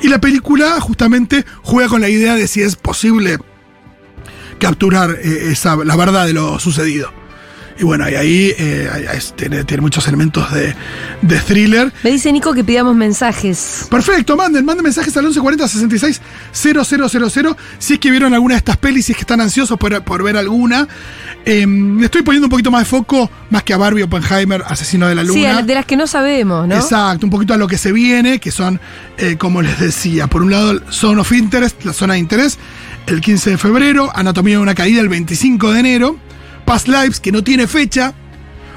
Y 0.00 0.08
la 0.08 0.18
película 0.18 0.80
justamente 0.80 1.44
juega 1.62 1.90
con 1.90 2.00
la 2.00 2.08
idea 2.08 2.36
de 2.36 2.48
si 2.48 2.62
es 2.62 2.76
posible 2.76 3.36
capturar 4.58 5.10
eh, 5.10 5.50
esa, 5.50 5.76
la 5.76 5.94
verdad 5.94 6.24
de 6.24 6.32
lo 6.32 6.58
sucedido. 6.58 7.12
Y 7.78 7.84
bueno, 7.84 8.08
y 8.08 8.14
ahí 8.14 8.54
eh, 8.58 8.88
tiene, 9.36 9.64
tiene 9.64 9.80
muchos 9.80 10.06
elementos 10.08 10.52
de, 10.52 10.74
de 11.22 11.38
thriller. 11.40 11.92
Me 12.02 12.10
dice 12.10 12.32
Nico 12.32 12.52
que 12.52 12.64
pidamos 12.64 12.94
mensajes. 12.94 13.86
Perfecto, 13.90 14.36
manden, 14.36 14.64
manden 14.64 14.84
mensajes 14.84 15.16
al 15.16 15.24
1140 15.24 15.68
66 15.68 16.20
000 16.52 16.84
si 17.78 17.94
es 17.94 17.98
que 17.98 18.10
vieron 18.10 18.34
alguna 18.34 18.54
de 18.54 18.58
estas 18.58 18.76
pelis, 18.76 19.06
si 19.06 19.12
es 19.12 19.16
que 19.16 19.22
están 19.22 19.40
ansiosos 19.40 19.78
por, 19.78 20.02
por 20.04 20.22
ver 20.22 20.36
alguna. 20.36 20.86
Eh, 21.44 21.66
le 21.66 22.04
estoy 22.04 22.22
poniendo 22.22 22.46
un 22.46 22.50
poquito 22.50 22.70
más 22.70 22.82
de 22.82 22.84
foco, 22.86 23.30
más 23.50 23.62
que 23.62 23.72
a 23.72 23.76
Barbie 23.76 24.02
Oppenheimer, 24.02 24.62
Asesino 24.66 25.08
de 25.08 25.14
la 25.14 25.22
Luna. 25.22 25.60
Sí, 25.60 25.66
de 25.66 25.74
las 25.74 25.86
que 25.86 25.96
no 25.96 26.06
sabemos, 26.06 26.68
¿no? 26.68 26.76
Exacto, 26.76 27.26
un 27.26 27.30
poquito 27.30 27.54
a 27.54 27.56
lo 27.56 27.66
que 27.66 27.78
se 27.78 27.92
viene, 27.92 28.38
que 28.38 28.50
son, 28.50 28.80
eh, 29.18 29.36
como 29.36 29.62
les 29.62 29.78
decía, 29.80 30.26
por 30.26 30.42
un 30.42 30.50
lado, 30.50 30.80
Zone 30.90 31.20
of 31.20 31.32
Interest, 31.32 31.84
la 31.84 31.92
zona 31.92 32.14
de 32.14 32.20
interés, 32.20 32.58
el 33.06 33.20
15 33.20 33.50
de 33.50 33.58
febrero, 33.58 34.10
Anatomía 34.14 34.56
de 34.56 34.62
una 34.62 34.74
caída 34.74 35.00
el 35.00 35.08
25 35.08 35.72
de 35.72 35.80
enero, 35.80 36.16
Past 36.64 36.88
Lives, 36.88 37.20
que 37.20 37.32
no 37.32 37.42
tiene 37.42 37.66
fecha, 37.66 38.14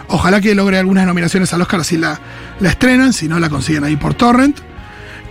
ojalá 0.07 0.41
que 0.41 0.55
logre 0.55 0.77
algunas 0.77 1.05
nominaciones 1.05 1.53
al 1.53 1.61
Oscar 1.61 1.83
si 1.83 1.97
la, 1.97 2.19
la 2.59 2.69
estrenan, 2.69 3.13
si 3.13 3.27
no 3.27 3.39
la 3.39 3.49
consiguen 3.49 3.83
ahí 3.83 3.95
por 3.95 4.13
Torrent. 4.13 4.59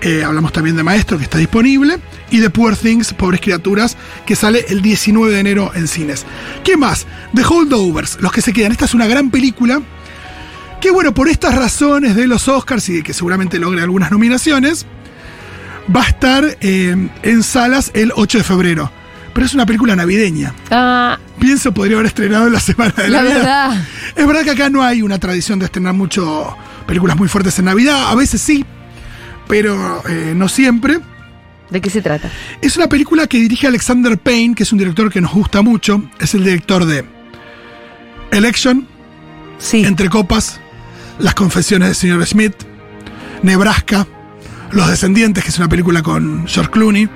Eh, 0.03 0.23
hablamos 0.23 0.53
también 0.53 0.77
de 0.77 0.83
Maestro, 0.83 1.17
que 1.17 1.25
está 1.25 1.39
disponible. 1.39 1.99
Y 2.31 2.41
de 2.41 2.51
Poor 2.51 2.77
Things, 2.77 3.15
Pobres 3.15 3.41
Criaturas, 3.41 3.97
que 4.27 4.37
sale 4.37 4.65
el 4.69 4.83
19 4.83 5.33
de 5.33 5.41
enero 5.41 5.73
en 5.75 5.89
cines. 5.89 6.27
¿Qué 6.63 6.77
más? 6.77 7.07
The 7.35 7.43
Holdovers, 7.45 8.19
Los 8.21 8.33
que 8.33 8.43
se 8.43 8.53
quedan. 8.53 8.73
Esta 8.73 8.85
es 8.85 8.95
una 8.95 9.07
gran 9.07 9.31
película 9.31 9.81
que 10.85 10.91
bueno, 10.91 11.15
por 11.15 11.29
estas 11.29 11.55
razones 11.55 12.15
de 12.15 12.27
los 12.27 12.47
Oscars 12.47 12.87
y 12.91 12.97
de 12.97 13.03
que 13.03 13.15
seguramente 13.15 13.59
logre 13.59 13.81
algunas 13.81 14.11
nominaciones, 14.11 14.85
va 15.95 16.03
a 16.03 16.09
estar 16.09 16.59
eh, 16.61 17.09
en 17.23 17.43
salas 17.43 17.91
el 17.95 18.13
8 18.15 18.37
de 18.39 18.45
febrero. 18.45 18.93
Pero 19.33 19.47
es 19.47 19.55
una 19.55 19.65
película 19.65 19.97
navideña. 19.97 20.53
Ah, 20.71 21.19
Pienso 21.45 21.75
podría 21.75 21.97
haber 21.97 22.07
estrenado 22.07 22.47
en 22.47 22.55
la 22.55 22.59
semana 22.59 22.95
de 22.97 23.09
la 23.11 23.19
Navidad. 23.19 23.37
verdad. 23.37 23.85
Es 24.17 24.27
verdad 24.27 24.43
que 24.45 24.51
acá 24.53 24.71
no 24.71 24.83
hay 24.83 25.03
una 25.03 25.19
tradición 25.19 25.59
de 25.59 25.67
estrenar 25.67 25.93
mucho 25.93 26.57
películas 26.87 27.19
muy 27.19 27.29
fuertes 27.29 27.59
en 27.59 27.67
Navidad, 27.67 28.11
a 28.11 28.15
veces 28.15 28.41
sí, 28.41 28.65
pero 29.47 30.03
eh, 30.09 30.33
no 30.35 30.49
siempre. 30.49 31.01
¿De 31.69 31.83
qué 31.83 31.91
se 31.91 32.01
trata? 32.01 32.31
Es 32.63 32.79
una 32.79 32.89
película 32.89 33.27
que 33.27 33.39
dirige 33.39 33.67
Alexander 33.67 34.17
Payne, 34.17 34.55
que 34.55 34.63
es 34.63 34.73
un 34.73 34.79
director 34.79 35.13
que 35.13 35.21
nos 35.21 35.35
gusta 35.35 35.61
mucho. 35.61 36.03
Es 36.19 36.33
el 36.33 36.45
director 36.45 36.87
de 36.87 37.05
Election, 38.31 38.89
Sí. 39.59 39.85
Entre 39.85 40.09
Copas, 40.09 40.63
Las 41.19 41.35
Confesiones 41.35 41.89
del 41.89 41.95
Señor 41.95 42.25
Smith, 42.27 42.55
Nebraska, 43.43 44.07
Los 44.73 44.89
Descendientes, 44.89 45.45
que 45.45 45.51
es 45.51 45.59
una 45.59 45.69
película 45.69 46.03
con 46.03 46.47
George 46.49 46.71
Clooney. 46.71 47.07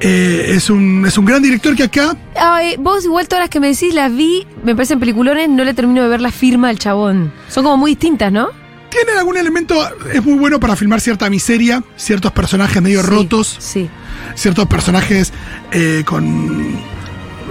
Eh, 0.00 0.52
es, 0.54 0.70
un, 0.70 1.04
es 1.06 1.18
un 1.18 1.24
gran 1.24 1.42
director 1.42 1.74
que 1.74 1.82
acá 1.82 2.16
Ay, 2.36 2.76
vos 2.78 3.04
igual 3.04 3.26
todas 3.26 3.42
las 3.42 3.50
que 3.50 3.58
me 3.58 3.66
decís 3.66 3.92
las 3.92 4.14
vi, 4.14 4.46
me 4.62 4.76
parecen 4.76 5.00
peliculones, 5.00 5.48
no 5.48 5.64
le 5.64 5.74
termino 5.74 6.02
de 6.02 6.08
ver 6.08 6.20
la 6.20 6.30
firma 6.30 6.68
del 6.68 6.78
chabón. 6.78 7.32
Son 7.48 7.64
como 7.64 7.76
muy 7.76 7.92
distintas, 7.92 8.30
¿no? 8.32 8.48
tiene 8.90 9.18
algún 9.18 9.36
elemento, 9.36 9.74
es 10.14 10.24
muy 10.24 10.38
bueno 10.38 10.58
para 10.58 10.74
filmar 10.74 11.00
cierta 11.02 11.28
miseria, 11.28 11.82
ciertos 11.96 12.32
personajes 12.32 12.80
medio 12.80 13.02
Sí, 13.02 13.06
rotos, 13.06 13.56
Sí. 13.58 13.88
ciertos 14.34 14.66
personajes 14.66 15.32
eh, 15.72 16.04
con... 16.06 16.78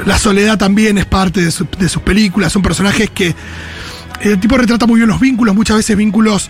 La 0.05 0.17
soledad 0.17 0.57
también 0.57 0.97
es 0.97 1.05
parte 1.05 1.41
de, 1.41 1.51
su- 1.51 1.67
de 1.77 1.89
sus 1.89 2.01
películas, 2.01 2.51
son 2.53 2.61
personajes 2.63 3.09
que... 3.11 3.35
El 4.21 4.39
tipo 4.39 4.57
retrata 4.57 4.87
muy 4.87 4.97
bien 4.99 5.09
los 5.09 5.19
vínculos, 5.19 5.53
muchas 5.53 5.77
veces 5.77 5.95
vínculos 5.95 6.49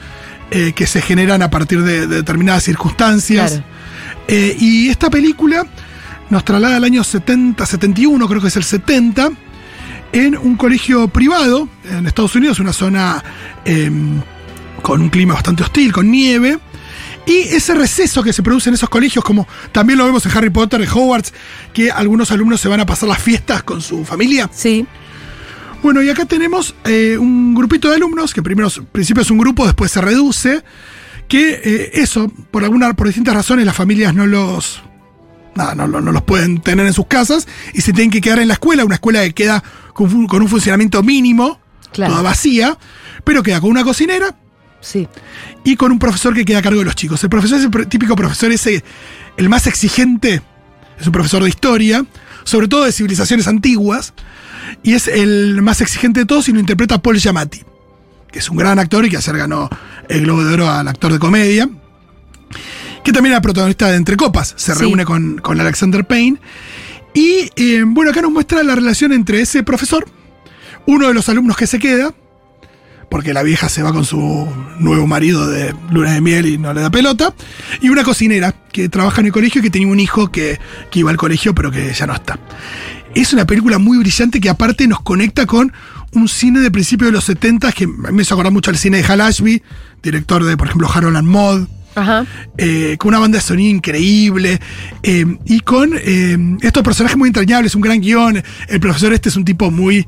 eh, 0.51 0.73
que 0.73 0.87
se 0.87 1.01
generan 1.01 1.41
a 1.41 1.49
partir 1.49 1.83
de, 1.83 2.07
de 2.07 2.17
determinadas 2.17 2.63
circunstancias. 2.63 3.51
Claro. 3.51 3.65
Eh, 4.27 4.55
y 4.59 4.89
esta 4.89 5.09
película 5.09 5.65
nos 6.29 6.43
traslada 6.43 6.77
al 6.77 6.83
año 6.83 7.03
70, 7.03 7.65
71, 7.65 8.27
creo 8.27 8.41
que 8.41 8.47
es 8.47 8.57
el 8.57 8.63
70, 8.63 9.31
en 10.11 10.37
un 10.37 10.55
colegio 10.55 11.07
privado 11.07 11.69
en 11.89 12.07
Estados 12.07 12.35
Unidos, 12.35 12.59
una 12.59 12.73
zona 12.73 13.23
eh, 13.65 13.91
con 14.81 15.01
un 15.01 15.09
clima 15.09 15.33
bastante 15.33 15.63
hostil, 15.63 15.91
con 15.91 16.09
nieve. 16.11 16.59
Y 17.25 17.39
ese 17.39 17.73
receso 17.73 18.23
que 18.23 18.31
se 18.31 18.41
produce 18.41 18.69
en 18.69 18.75
esos 18.75 18.89
colegios, 18.89 19.23
como 19.23 19.47
también 19.73 19.99
lo 19.99 20.05
vemos 20.05 20.25
en 20.25 20.31
Harry 20.37 20.49
Potter, 20.49 20.81
en 20.81 20.87
Hogwarts, 20.87 21.33
que 21.73 21.91
algunos 21.91 22.31
alumnos 22.31 22.61
se 22.61 22.69
van 22.69 22.79
a 22.79 22.85
pasar 22.85 23.09
las 23.09 23.21
fiestas 23.21 23.63
con 23.63 23.81
su 23.81 24.05
familia. 24.05 24.49
Sí. 24.53 24.85
Bueno, 25.83 26.01
y 26.01 26.09
acá 26.09 26.25
tenemos 26.25 26.75
eh, 26.85 27.17
un 27.19 27.53
grupito 27.53 27.89
de 27.89 27.95
alumnos, 27.95 28.33
que 28.33 28.41
primero 28.41 28.69
principio 28.91 29.21
es 29.21 29.31
un 29.31 29.37
grupo, 29.37 29.65
después 29.65 29.91
se 29.91 30.01
reduce, 30.01 30.63
que 31.27 31.61
eh, 31.63 31.91
eso, 31.95 32.29
por 32.51 32.63
alguna, 32.63 32.93
por 32.93 33.07
distintas 33.07 33.35
razones, 33.35 33.65
las 33.65 33.75
familias 33.75 34.13
no 34.13 34.25
los. 34.25 34.81
Nada, 35.55 35.75
no, 35.75 35.87
lo- 35.87 36.01
no 36.01 36.11
los 36.11 36.23
pueden 36.23 36.59
tener 36.61 36.85
en 36.85 36.93
sus 36.93 37.07
casas 37.07 37.47
y 37.73 37.81
se 37.81 37.93
tienen 37.93 38.11
que 38.11 38.21
quedar 38.21 38.39
en 38.39 38.47
la 38.47 38.55
escuela, 38.55 38.85
una 38.85 38.95
escuela 38.95 39.21
que 39.23 39.33
queda 39.33 39.63
con, 39.93 40.27
con 40.27 40.41
un 40.41 40.47
funcionamiento 40.49 41.01
mínimo, 41.03 41.59
Claro. 41.91 42.11
toda 42.13 42.23
vacía, 42.23 42.77
pero 43.23 43.41
queda 43.41 43.59
con 43.61 43.69
una 43.71 43.83
cocinera 43.83 44.35
Sí. 44.81 45.07
y 45.63 45.75
con 45.75 45.91
un 45.91 45.99
profesor 45.99 46.33
que 46.35 46.45
queda 46.45 46.59
a 46.59 46.61
cargo 46.61 46.79
de 46.79 46.85
los 46.85 46.95
chicos. 46.95 47.23
El 47.23 47.29
profesor 47.29 47.57
es 47.59 47.65
el 47.65 47.87
típico 47.87 48.15
profesor 48.15 48.51
ese, 48.51 48.83
el 49.37 49.49
más 49.49 49.65
exigente, 49.67 50.41
es 50.99 51.07
un 51.07 51.11
profesor 51.13 51.41
de 51.43 51.49
historia, 51.49 52.05
sobre 52.47 52.67
todo 52.67 52.85
de 52.85 52.91
civilizaciones 52.91 53.47
antiguas, 53.47 54.13
y 54.83 54.93
es 54.93 55.07
el 55.07 55.61
más 55.61 55.81
exigente 55.81 56.21
de 56.21 56.25
todos 56.25 56.47
y 56.49 56.53
lo 56.53 56.59
interpreta 56.59 57.01
Paul 57.01 57.17
Giamatti, 57.17 57.61
que 58.31 58.39
es 58.39 58.49
un 58.49 58.57
gran 58.57 58.79
actor 58.79 59.05
y 59.05 59.09
que 59.09 59.17
ayer 59.17 59.37
ganó 59.37 59.69
el 60.09 60.21
Globo 60.21 60.43
de 60.43 60.53
Oro 60.53 60.69
al 60.69 60.87
actor 60.87 61.11
de 61.11 61.19
comedia, 61.19 61.69
que 63.03 63.11
también 63.11 63.33
era 63.33 63.41
protagonista 63.41 63.89
de 63.89 63.97
Entre 63.97 64.15
Copas, 64.17 64.53
se 64.57 64.73
Sí. 64.73 64.79
reúne 64.79 65.05
con, 65.05 65.37
con 65.39 65.59
Alexander 65.59 66.05
Payne. 66.05 66.39
Y 67.13 67.49
eh, 67.55 67.83
bueno, 67.85 68.11
acá 68.11 68.21
nos 68.21 68.31
muestra 68.31 68.61
la 68.63 68.75
relación 68.75 69.11
entre 69.11 69.41
ese 69.41 69.63
profesor, 69.63 70.05
uno 70.85 71.07
de 71.07 71.13
los 71.13 71.27
alumnos 71.29 71.57
que 71.57 71.67
se 71.67 71.79
queda, 71.79 72.13
porque 73.09 73.33
la 73.33 73.43
vieja 73.43 73.69
se 73.69 73.83
va 73.83 73.93
con 73.93 74.05
su 74.05 74.47
nuevo 74.79 75.07
marido 75.07 75.47
de 75.47 75.73
luna 75.91 76.13
de 76.13 76.21
miel 76.21 76.45
y 76.45 76.57
no 76.57 76.73
le 76.73 76.81
da 76.81 76.89
pelota, 76.89 77.33
y 77.81 77.89
una 77.89 78.03
cocinera 78.03 78.53
que 78.71 78.89
trabaja 78.89 79.21
en 79.21 79.27
el 79.27 79.33
colegio 79.33 79.59
y 79.59 79.63
que 79.63 79.69
tenía 79.69 79.87
un 79.87 79.99
hijo 79.99 80.31
que, 80.31 80.59
que 80.91 80.99
iba 80.99 81.11
al 81.11 81.17
colegio 81.17 81.55
pero 81.55 81.71
que 81.71 81.93
ya 81.93 82.05
no 82.05 82.13
está. 82.13 82.39
Es 83.15 83.33
una 83.33 83.45
película 83.45 83.79
muy 83.79 83.97
brillante 83.97 84.39
que 84.39 84.49
aparte 84.49 84.87
nos 84.87 84.99
conecta 85.01 85.45
con 85.45 85.73
un 86.13 86.27
cine 86.27 86.59
de 86.59 86.71
principios 86.71 87.09
de 87.09 87.13
los 87.13 87.23
70 87.23 87.71
que 87.71 87.87
me 87.87 88.21
hizo 88.21 88.33
acordar 88.33 88.53
mucho 88.53 88.69
al 88.69 88.77
cine 88.77 88.97
de 88.97 89.03
Hal 89.05 89.21
Ashby, 89.21 89.61
director 90.03 90.43
de, 90.43 90.55
por 90.57 90.67
ejemplo, 90.67 90.89
Harold 90.93 91.17
and 91.17 91.27
Maude, 91.27 91.67
Ajá. 91.95 92.25
eh, 92.57 92.95
con 92.99 93.09
una 93.09 93.19
banda 93.19 93.39
de 93.39 93.41
sonido 93.41 93.75
increíble 93.75 94.59
eh, 95.01 95.25
y 95.45 95.59
con 95.61 95.91
eh, 95.95 96.37
estos 96.61 96.83
personajes 96.83 97.17
muy 97.17 97.27
entrañables, 97.29 97.75
un 97.75 97.81
gran 97.81 97.99
guion. 98.01 98.43
El 98.67 98.79
profesor 98.79 99.13
este 99.13 99.29
es 99.29 99.35
un 99.35 99.45
tipo 99.45 99.71
muy 99.71 100.05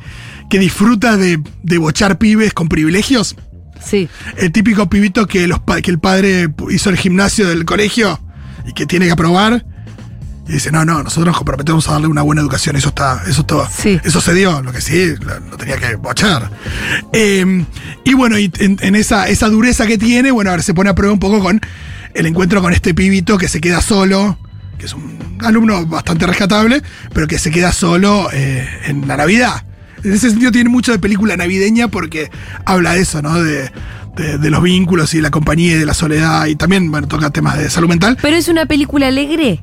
que 0.50 0.60
disfruta 0.60 1.18
de, 1.18 1.42
de 1.64 1.78
bochar 1.78 2.18
pibes 2.18 2.54
con 2.54 2.68
privilegios. 2.70 3.36
Sí. 3.84 4.10
El 4.38 4.52
típico 4.52 4.90
pibito 4.90 5.26
que, 5.28 5.48
los, 5.48 5.60
que 5.82 5.92
el 5.92 6.00
padre 6.00 6.50
hizo 6.70 6.90
el 6.90 6.98
gimnasio 6.98 7.48
del 7.48 7.66
colegio 7.66 8.20
y 8.68 8.74
que 8.74 8.86
tiene 8.86 9.06
que 9.06 9.12
aprobar. 9.12 9.66
Y 10.48 10.54
dice, 10.54 10.72
no, 10.72 10.84
no, 10.84 11.04
nosotros 11.04 11.28
nos 11.28 11.38
comprometemos 11.38 11.88
a 11.88 11.92
darle 11.94 12.08
una 12.08 12.24
buena 12.24 12.42
educación. 12.42 12.76
Eso 12.76 12.90
está, 12.90 13.22
eso 13.28 13.42
está, 13.42 13.70
Sí. 13.70 14.00
eso 14.04 14.20
se 14.20 14.34
dio, 14.34 14.62
lo 14.64 14.72
que 14.72 14.82
sí, 14.82 15.14
lo, 15.22 15.40
lo 15.52 15.58
tenía 15.58 15.78
que 15.78 15.96
bochar. 15.96 16.50
Eh, 17.14 17.64
y 18.04 18.14
bueno, 18.16 18.38
y 18.40 18.52
en, 18.58 18.78
en 18.82 18.96
esa, 18.96 19.28
esa 19.30 19.48
dureza 19.48 19.86
que 19.86 19.98
tiene, 20.00 20.32
bueno, 20.32 20.50
ahora 20.50 20.64
se 20.64 20.74
pone 20.74 20.90
a 20.90 20.96
prueba 20.96 21.14
un 21.14 21.20
poco 21.20 21.40
con 21.40 21.62
el 22.16 22.26
encuentro 22.26 22.62
con 22.62 22.74
este 22.74 22.96
pibito 22.96 23.38
que 23.38 23.48
se 23.48 23.62
queda 23.62 23.82
solo, 23.82 24.40
que 24.80 24.88
es 24.88 24.94
un 24.94 25.38
alumno 25.42 25.86
bastante 25.86 26.26
rescatable, 26.26 26.82
pero 27.14 27.28
que 27.28 27.38
se 27.38 27.52
queda 27.52 27.72
solo 27.72 28.28
eh, 28.34 28.68
en 28.86 29.08
la 29.08 29.18
Navidad. 29.18 29.64
En 30.04 30.14
ese 30.14 30.30
sentido 30.30 30.52
tiene 30.52 30.70
mucho 30.70 30.92
de 30.92 31.00
película 31.00 31.36
navideña 31.38 31.88
porque 31.90 32.30
habla 32.66 32.94
de 32.94 33.02
eso, 33.02 33.22
¿no? 33.22 33.42
De, 33.42 33.72
de- 34.16 34.38
de 34.38 34.50
los 34.50 34.62
vínculos 34.62 35.14
y 35.14 35.22
la 35.22 35.32
compañía 35.32 35.74
y 35.76 35.78
de 35.78 35.86
la 35.86 35.94
soledad 35.94 36.46
y 36.48 36.56
también, 36.56 36.92
bueno, 36.92 37.08
toca 37.08 37.30
temas 37.32 37.58
de 37.58 37.70
salud 37.70 37.88
mental. 37.90 38.18
Pero 38.22 38.36
es 38.36 38.48
una 38.48 38.66
película 38.66 39.08
alegre. 39.08 39.62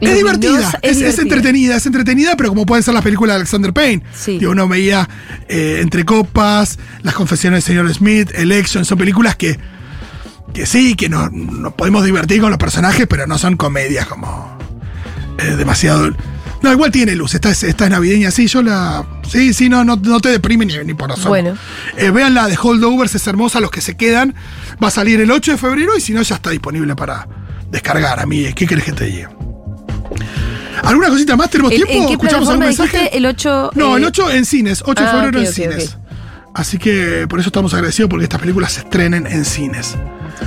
Es 0.00 0.16
divertida, 0.16 0.78
es, 0.82 0.90
es 0.92 0.96
divertida. 0.98 1.22
entretenida, 1.22 1.76
es 1.76 1.86
entretenida, 1.86 2.36
pero 2.36 2.48
como 2.48 2.66
pueden 2.66 2.82
ser 2.82 2.92
las 2.92 3.04
películas 3.04 3.34
de 3.34 3.36
Alexander 3.36 3.72
Payne. 3.72 4.02
Sí. 4.12 4.38
Digo, 4.38 4.50
uno 4.50 4.66
veía 4.66 5.08
eh, 5.48 5.78
Entre 5.80 6.04
Copas, 6.04 6.80
Las 7.02 7.14
Confesiones 7.14 7.64
del 7.64 7.76
Señor 7.76 7.94
Smith, 7.94 8.30
Election, 8.34 8.84
son 8.84 8.98
películas 8.98 9.36
que, 9.36 9.58
que 10.52 10.66
sí, 10.66 10.96
que 10.96 11.08
nos, 11.08 11.30
nos 11.32 11.74
podemos 11.74 12.04
divertir 12.04 12.40
con 12.40 12.50
los 12.50 12.58
personajes, 12.58 13.06
pero 13.08 13.28
no 13.28 13.38
son 13.38 13.56
comedias 13.56 14.06
como 14.08 14.58
eh, 15.38 15.54
demasiado. 15.56 16.10
No, 16.62 16.70
igual 16.72 16.90
tiene 16.92 17.14
luz, 17.16 17.34
esta 17.34 17.50
es, 17.50 17.62
esta 17.64 17.84
es 17.84 17.90
navideña, 17.90 18.30
sí, 18.30 18.46
yo 18.46 18.62
la. 18.62 19.04
Sí, 19.28 19.52
sí, 19.52 19.68
no, 19.68 19.84
no, 19.84 19.96
no 19.96 20.20
te 20.20 20.28
deprime 20.28 20.64
ni, 20.64 20.76
ni 20.84 20.94
por 20.94 21.10
razón. 21.10 21.28
Bueno. 21.28 21.56
Eh, 21.96 22.10
vean 22.10 22.34
la 22.34 22.46
de 22.46 22.56
Holdovers, 22.60 23.14
es 23.14 23.26
hermosa, 23.26 23.58
los 23.60 23.70
que 23.70 23.80
se 23.80 23.96
quedan. 23.96 24.34
Va 24.82 24.88
a 24.88 24.90
salir 24.92 25.20
el 25.20 25.30
8 25.30 25.52
de 25.52 25.58
febrero 25.58 25.96
y 25.96 26.00
si 26.00 26.12
no, 26.12 26.22
ya 26.22 26.36
está 26.36 26.50
disponible 26.50 26.94
para 26.94 27.26
descargar 27.70 28.20
a 28.20 28.26
mí. 28.26 28.52
¿Qué 28.54 28.66
querés 28.66 28.84
que 28.84 28.92
te 28.92 29.04
diga? 29.06 29.30
¿Alguna 30.84 31.08
cosita 31.08 31.36
más? 31.36 31.50
¿Tenemos 31.50 31.72
¿En, 31.72 31.78
tiempo? 31.78 31.94
en 31.94 32.06
qué 32.06 32.12
¿Escuchamos 32.12 32.48
algún 32.48 32.64
mensaje? 32.66 33.16
El 33.16 33.26
8. 33.26 33.70
No, 33.74 33.94
eh, 33.94 33.98
el 33.98 34.04
8 34.04 34.30
en 34.30 34.44
cines, 34.44 34.82
8 34.86 35.02
de 35.02 35.08
Ah, 35.08 35.12
febrero 35.12 35.40
en 35.40 35.46
cines. 35.52 35.96
Así 36.54 36.78
que 36.78 37.26
por 37.28 37.40
eso 37.40 37.48
estamos 37.48 37.72
agradecidos 37.72 38.10
porque 38.10 38.24
estas 38.24 38.40
películas 38.40 38.72
se 38.72 38.80
estrenen 38.80 39.26
en 39.26 39.44
cines. 39.44 39.96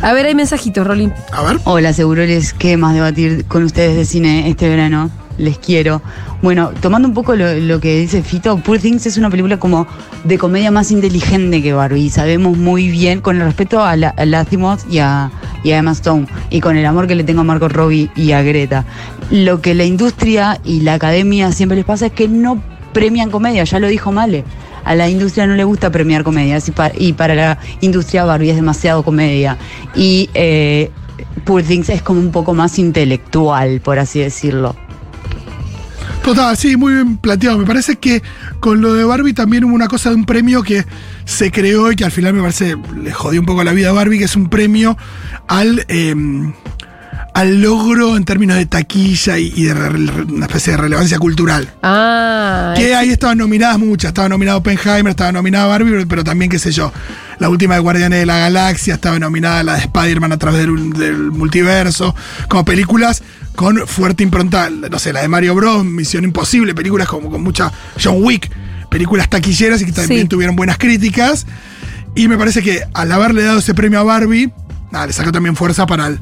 A 0.01 0.13
ver, 0.13 0.25
hay 0.27 0.35
mensajitos, 0.35 0.85
Rolín. 0.85 1.13
A 1.31 1.41
ver. 1.41 1.59
Hola, 1.63 1.93
Seguroles, 1.93 2.53
¿qué 2.53 2.77
más 2.77 2.93
debatir 2.93 3.45
con 3.45 3.63
ustedes 3.63 3.95
de 3.95 4.05
cine 4.05 4.49
este 4.49 4.69
verano? 4.69 5.09
Les 5.37 5.57
quiero. 5.57 6.01
Bueno, 6.41 6.71
tomando 6.81 7.07
un 7.07 7.13
poco 7.13 7.35
lo, 7.35 7.79
que 7.79 7.99
dice 7.99 8.21
Fito, 8.21 8.57
Poor 8.57 8.79
Things 8.79 9.05
es 9.05 9.17
una 9.17 9.29
película 9.29 9.57
como 9.57 9.87
de 10.23 10.37
comedia 10.37 10.71
más 10.71 10.91
inteligente 10.91 11.61
que 11.61 11.73
Barbie. 11.73 12.09
Sabemos 12.09 12.57
muy 12.57 12.89
bien, 12.89 13.21
con 13.21 13.37
el 13.37 13.43
respeto 13.43 13.83
a, 13.83 13.95
la, 13.95 14.09
a 14.17 14.45
y 14.89 14.99
a, 14.99 15.31
y 15.63 15.71
Emma 15.71 15.91
Stone, 15.91 16.27
y 16.49 16.61
con 16.61 16.77
el 16.77 16.85
amor 16.85 17.07
que 17.07 17.15
le 17.15 17.23
tengo 17.23 17.41
a 17.41 17.43
Margot 17.43 17.71
Robbie 17.71 18.09
y 18.15 18.31
a 18.31 18.41
Greta. 18.43 18.85
Lo 19.31 19.61
que 19.61 19.73
la 19.73 19.85
industria 19.85 20.59
y 20.63 20.81
la 20.81 20.93
academia 20.93 21.51
siempre 21.51 21.75
les 21.75 21.85
pasa 21.85 22.07
es 22.07 22.11
que 22.11 22.27
no 22.27 22.61
premian 22.93 23.29
comedia, 23.29 23.63
ya 23.63 23.79
lo 23.79 23.87
dijo 23.87 24.11
Male. 24.11 24.43
A 24.85 24.93
la 24.93 25.09
industria 25.09 25.47
no 25.47 25.55
le 25.55 25.63
gusta 25.63 25.89
premiar 25.89 26.23
comedias 26.23 26.71
y 26.97 27.13
para 27.13 27.35
la 27.35 27.57
industria 27.81 28.23
Barbie 28.23 28.51
es 28.51 28.55
demasiado 28.55 29.03
comedia. 29.03 29.57
Y 29.95 30.29
eh, 30.35 30.91
Poor 31.43 31.63
Things 31.63 31.89
es 31.89 32.01
como 32.01 32.19
un 32.19 32.31
poco 32.31 32.53
más 32.53 32.77
intelectual, 32.79 33.81
por 33.81 33.99
así 33.99 34.19
decirlo. 34.19 34.75
Total, 36.25 36.57
sí, 36.57 36.75
muy 36.75 36.93
bien 36.93 37.17
planteado. 37.17 37.59
Me 37.59 37.67
parece 37.67 37.97
que 37.97 38.23
con 38.59 38.81
lo 38.81 38.95
de 38.95 39.03
Barbie 39.03 39.33
también 39.33 39.63
hubo 39.63 39.75
una 39.75 39.87
cosa 39.87 40.09
de 40.09 40.15
un 40.15 40.25
premio 40.25 40.63
que 40.63 40.83
se 41.23 41.51
creó 41.51 41.91
y 41.91 41.95
que 41.95 42.03
al 42.03 42.11
final 42.11 42.33
me 42.33 42.41
parece 42.41 42.75
le 42.99 43.13
jodió 43.13 43.39
un 43.39 43.45
poco 43.45 43.63
la 43.63 43.73
vida 43.73 43.89
a 43.89 43.91
Barbie, 43.91 44.17
que 44.17 44.23
es 44.23 44.35
un 44.35 44.49
premio 44.49 44.97
al, 45.47 45.85
eh, 45.87 46.15
al 47.35 47.61
logro 47.61 48.15
en 48.15 48.23
términos 48.23 48.55
de 48.55 48.65
taquilla 48.65 49.37
y, 49.37 49.51
y 49.55 49.63
de 49.65 49.73
una 49.73 50.45
especie 50.45 50.71
de 50.71 50.77
relevancia 50.77 51.19
cultural. 51.19 51.69
Ah, 51.83 52.73
Que 52.77 52.95
ahí 52.95 53.09
estaban 53.09 53.37
nominadas 53.37 53.77
muchas. 53.77 54.09
Estaba 54.09 54.29
nominado 54.29 54.59
Oppenheimer, 54.59 55.09
estaba 55.11 55.33
nominada 55.33 55.67
Barbie, 55.67 55.91
pero, 55.91 56.07
pero 56.07 56.23
también, 56.23 56.49
qué 56.49 56.59
sé 56.59 56.71
yo, 56.71 56.93
la 57.39 57.49
última 57.49 57.73
de 57.75 57.81
Guardianes 57.81 58.19
de 58.19 58.25
la 58.25 58.37
Galaxia, 58.37 58.93
estaba 58.95 59.19
nominada 59.19 59.63
la 59.63 59.73
de 59.73 59.79
Spider-Man 59.81 60.31
a 60.31 60.37
través 60.37 60.61
del, 60.61 60.93
del 60.93 61.17
multiverso, 61.31 62.15
como 62.47 62.63
películas 62.63 63.21
con 63.53 63.85
fuerte 63.85 64.23
impronta, 64.23 64.69
no 64.69 64.97
sé, 64.97 65.11
la 65.11 65.21
de 65.21 65.27
Mario 65.27 65.55
Bros, 65.55 65.83
Misión 65.85 66.23
Imposible, 66.23 66.73
películas 66.73 67.07
como 67.07 67.29
con 67.29 67.43
mucha 67.43 67.69
John 68.01 68.15
Wick, 68.19 68.49
películas 68.89 69.29
taquilleras 69.29 69.81
y 69.81 69.85
que 69.85 69.91
también 69.91 70.21
Sí. 70.21 70.27
tuvieron 70.29 70.55
buenas 70.55 70.77
críticas. 70.77 71.45
Y 72.15 72.29
me 72.29 72.37
parece 72.37 72.61
que 72.61 72.81
al 72.93 73.11
haberle 73.11 73.43
dado 73.43 73.59
ese 73.59 73.73
premio 73.73 73.99
a 73.99 74.03
Barbie, 74.03 74.51
nada, 74.91 75.05
le 75.07 75.11
sacó 75.11 75.33
también 75.33 75.57
fuerza 75.57 75.85
para 75.85 76.07
el, 76.07 76.19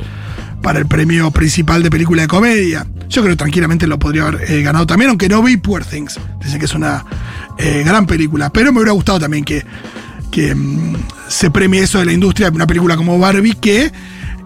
para 0.63 0.79
el 0.79 0.87
premio 0.87 1.29
principal 1.29 1.83
de 1.83 1.91
película 1.91 2.23
de 2.23 2.27
comedia. 2.27 2.87
Yo 3.09 3.21
creo 3.21 3.33
que 3.33 3.37
tranquilamente 3.37 3.85
lo 3.85 3.99
podría 3.99 4.27
haber 4.27 4.49
eh, 4.49 4.63
ganado 4.63 4.87
también, 4.87 5.09
aunque 5.09 5.29
no 5.29 5.43
vi 5.43 5.57
Poor 5.57 5.85
Things. 5.85 6.19
Dicen 6.43 6.57
que 6.57 6.65
es 6.65 6.73
una 6.73 7.05
eh, 7.59 7.83
gran 7.85 8.07
película. 8.07 8.49
Pero 8.49 8.71
me 8.71 8.79
hubiera 8.79 8.93
gustado 8.93 9.19
también 9.19 9.43
que, 9.43 9.63
que 10.31 10.55
mm, 10.55 10.95
se 11.27 11.51
premie 11.51 11.83
eso 11.83 11.99
de 11.99 12.05
la 12.05 12.13
industria, 12.13 12.49
una 12.49 12.65
película 12.65 12.95
como 12.95 13.19
Barbie 13.19 13.55
que. 13.55 13.91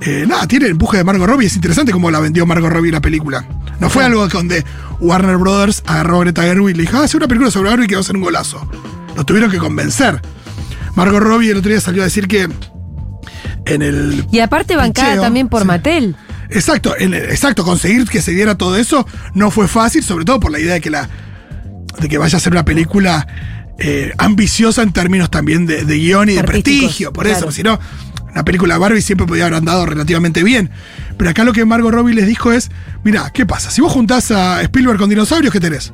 eh, 0.02 0.26
nada, 0.28 0.48
tiene 0.48 0.66
el 0.66 0.72
empuje 0.72 0.98
de 0.98 1.04
Margot 1.04 1.28
Robbie. 1.28 1.46
Es 1.46 1.56
interesante 1.56 1.92
cómo 1.92 2.10
la 2.10 2.20
vendió 2.20 2.46
Margot 2.48 2.72
Robbie 2.72 2.92
la 2.92 3.00
película. 3.00 3.48
No 3.80 3.90
fue 3.90 4.04
algo 4.04 4.28
donde 4.28 4.66
Warner 5.00 5.38
Brothers 5.38 5.84
agarró 5.86 6.18
a 6.18 6.20
Greta 6.22 6.42
Gerwig 6.42 6.74
y 6.74 6.78
le 6.78 6.84
dijo, 6.84 6.98
ah, 6.98 7.04
hace 7.04 7.16
una 7.16 7.28
película 7.28 7.52
sobre 7.52 7.70
Barbie 7.70 7.88
que 7.88 7.96
va 7.96 8.02
a 8.02 8.04
ser 8.04 8.16
un 8.16 8.24
golazo. 8.24 8.68
Lo 9.16 9.24
tuvieron 9.24 9.52
que 9.52 9.60
convencer. 9.60 10.20
Margot 10.96 11.22
Robbie 11.22 11.52
el 11.52 11.58
otro 11.58 11.70
día 11.70 11.80
salió 11.80 12.02
a 12.02 12.06
decir 12.06 12.28
que 12.28 12.50
en 13.68 13.82
el 13.82 14.26
Y 14.32 14.40
aparte 14.40 14.76
bancada 14.76 15.10
Picheo, 15.10 15.24
también 15.24 15.48
por 15.50 15.62
sí. 15.62 15.68
Mattel. 15.68 16.16
Exacto, 16.50 16.96
en- 16.98 17.14
exacto, 17.14 17.64
conseguir 17.64 18.06
que 18.06 18.22
se 18.22 18.32
diera 18.32 18.56
todo 18.56 18.78
eso 18.78 19.06
no 19.34 19.52
fue 19.52 19.68
fácil, 19.68 20.04
sobre 20.04 20.24
todo 20.26 20.40
por 20.40 20.52
la 20.52 20.60
idea 20.60 20.74
de 20.76 20.82
que 20.82 20.90
la 20.90 21.10
de 22.00 22.08
que 22.10 22.18
vaya 22.18 22.38
a 22.38 22.40
ser 22.40 22.54
una 22.54 22.64
película 22.64 23.28
eh, 23.80 24.12
ambiciosa 24.18 24.82
en 24.84 24.94
términos 24.94 25.30
también 25.32 25.66
de, 25.66 25.84
de 25.84 25.96
guion 25.98 26.30
y 26.30 26.34
de 26.34 26.40
Artísticos, 26.40 26.80
prestigio, 26.82 27.14
por 27.14 27.26
claro. 27.26 27.40
eso, 27.40 27.52
si 27.52 27.64
no, 27.64 27.80
una 28.32 28.46
película 28.46 28.78
Barbie 28.78 29.02
siempre 29.02 29.26
podía 29.28 29.46
haber 29.46 29.56
andado 29.58 29.86
relativamente 29.86 30.44
bien. 30.44 30.70
Pero 31.18 31.30
acá 31.32 31.44
lo 31.44 31.54
que 31.54 31.66
Margot 31.66 31.92
Robbie 31.92 32.14
les 32.14 32.28
dijo 32.28 32.52
es, 32.52 32.70
mira, 33.04 33.32
¿qué 33.34 33.46
pasa? 33.48 33.72
Si 33.72 33.82
vos 33.82 33.92
juntás 33.92 34.30
a 34.32 34.62
Spielberg 34.62 35.00
con 35.00 35.10
dinosaurios, 35.10 35.52
¿qué 35.52 35.60
tenés? 35.60 35.92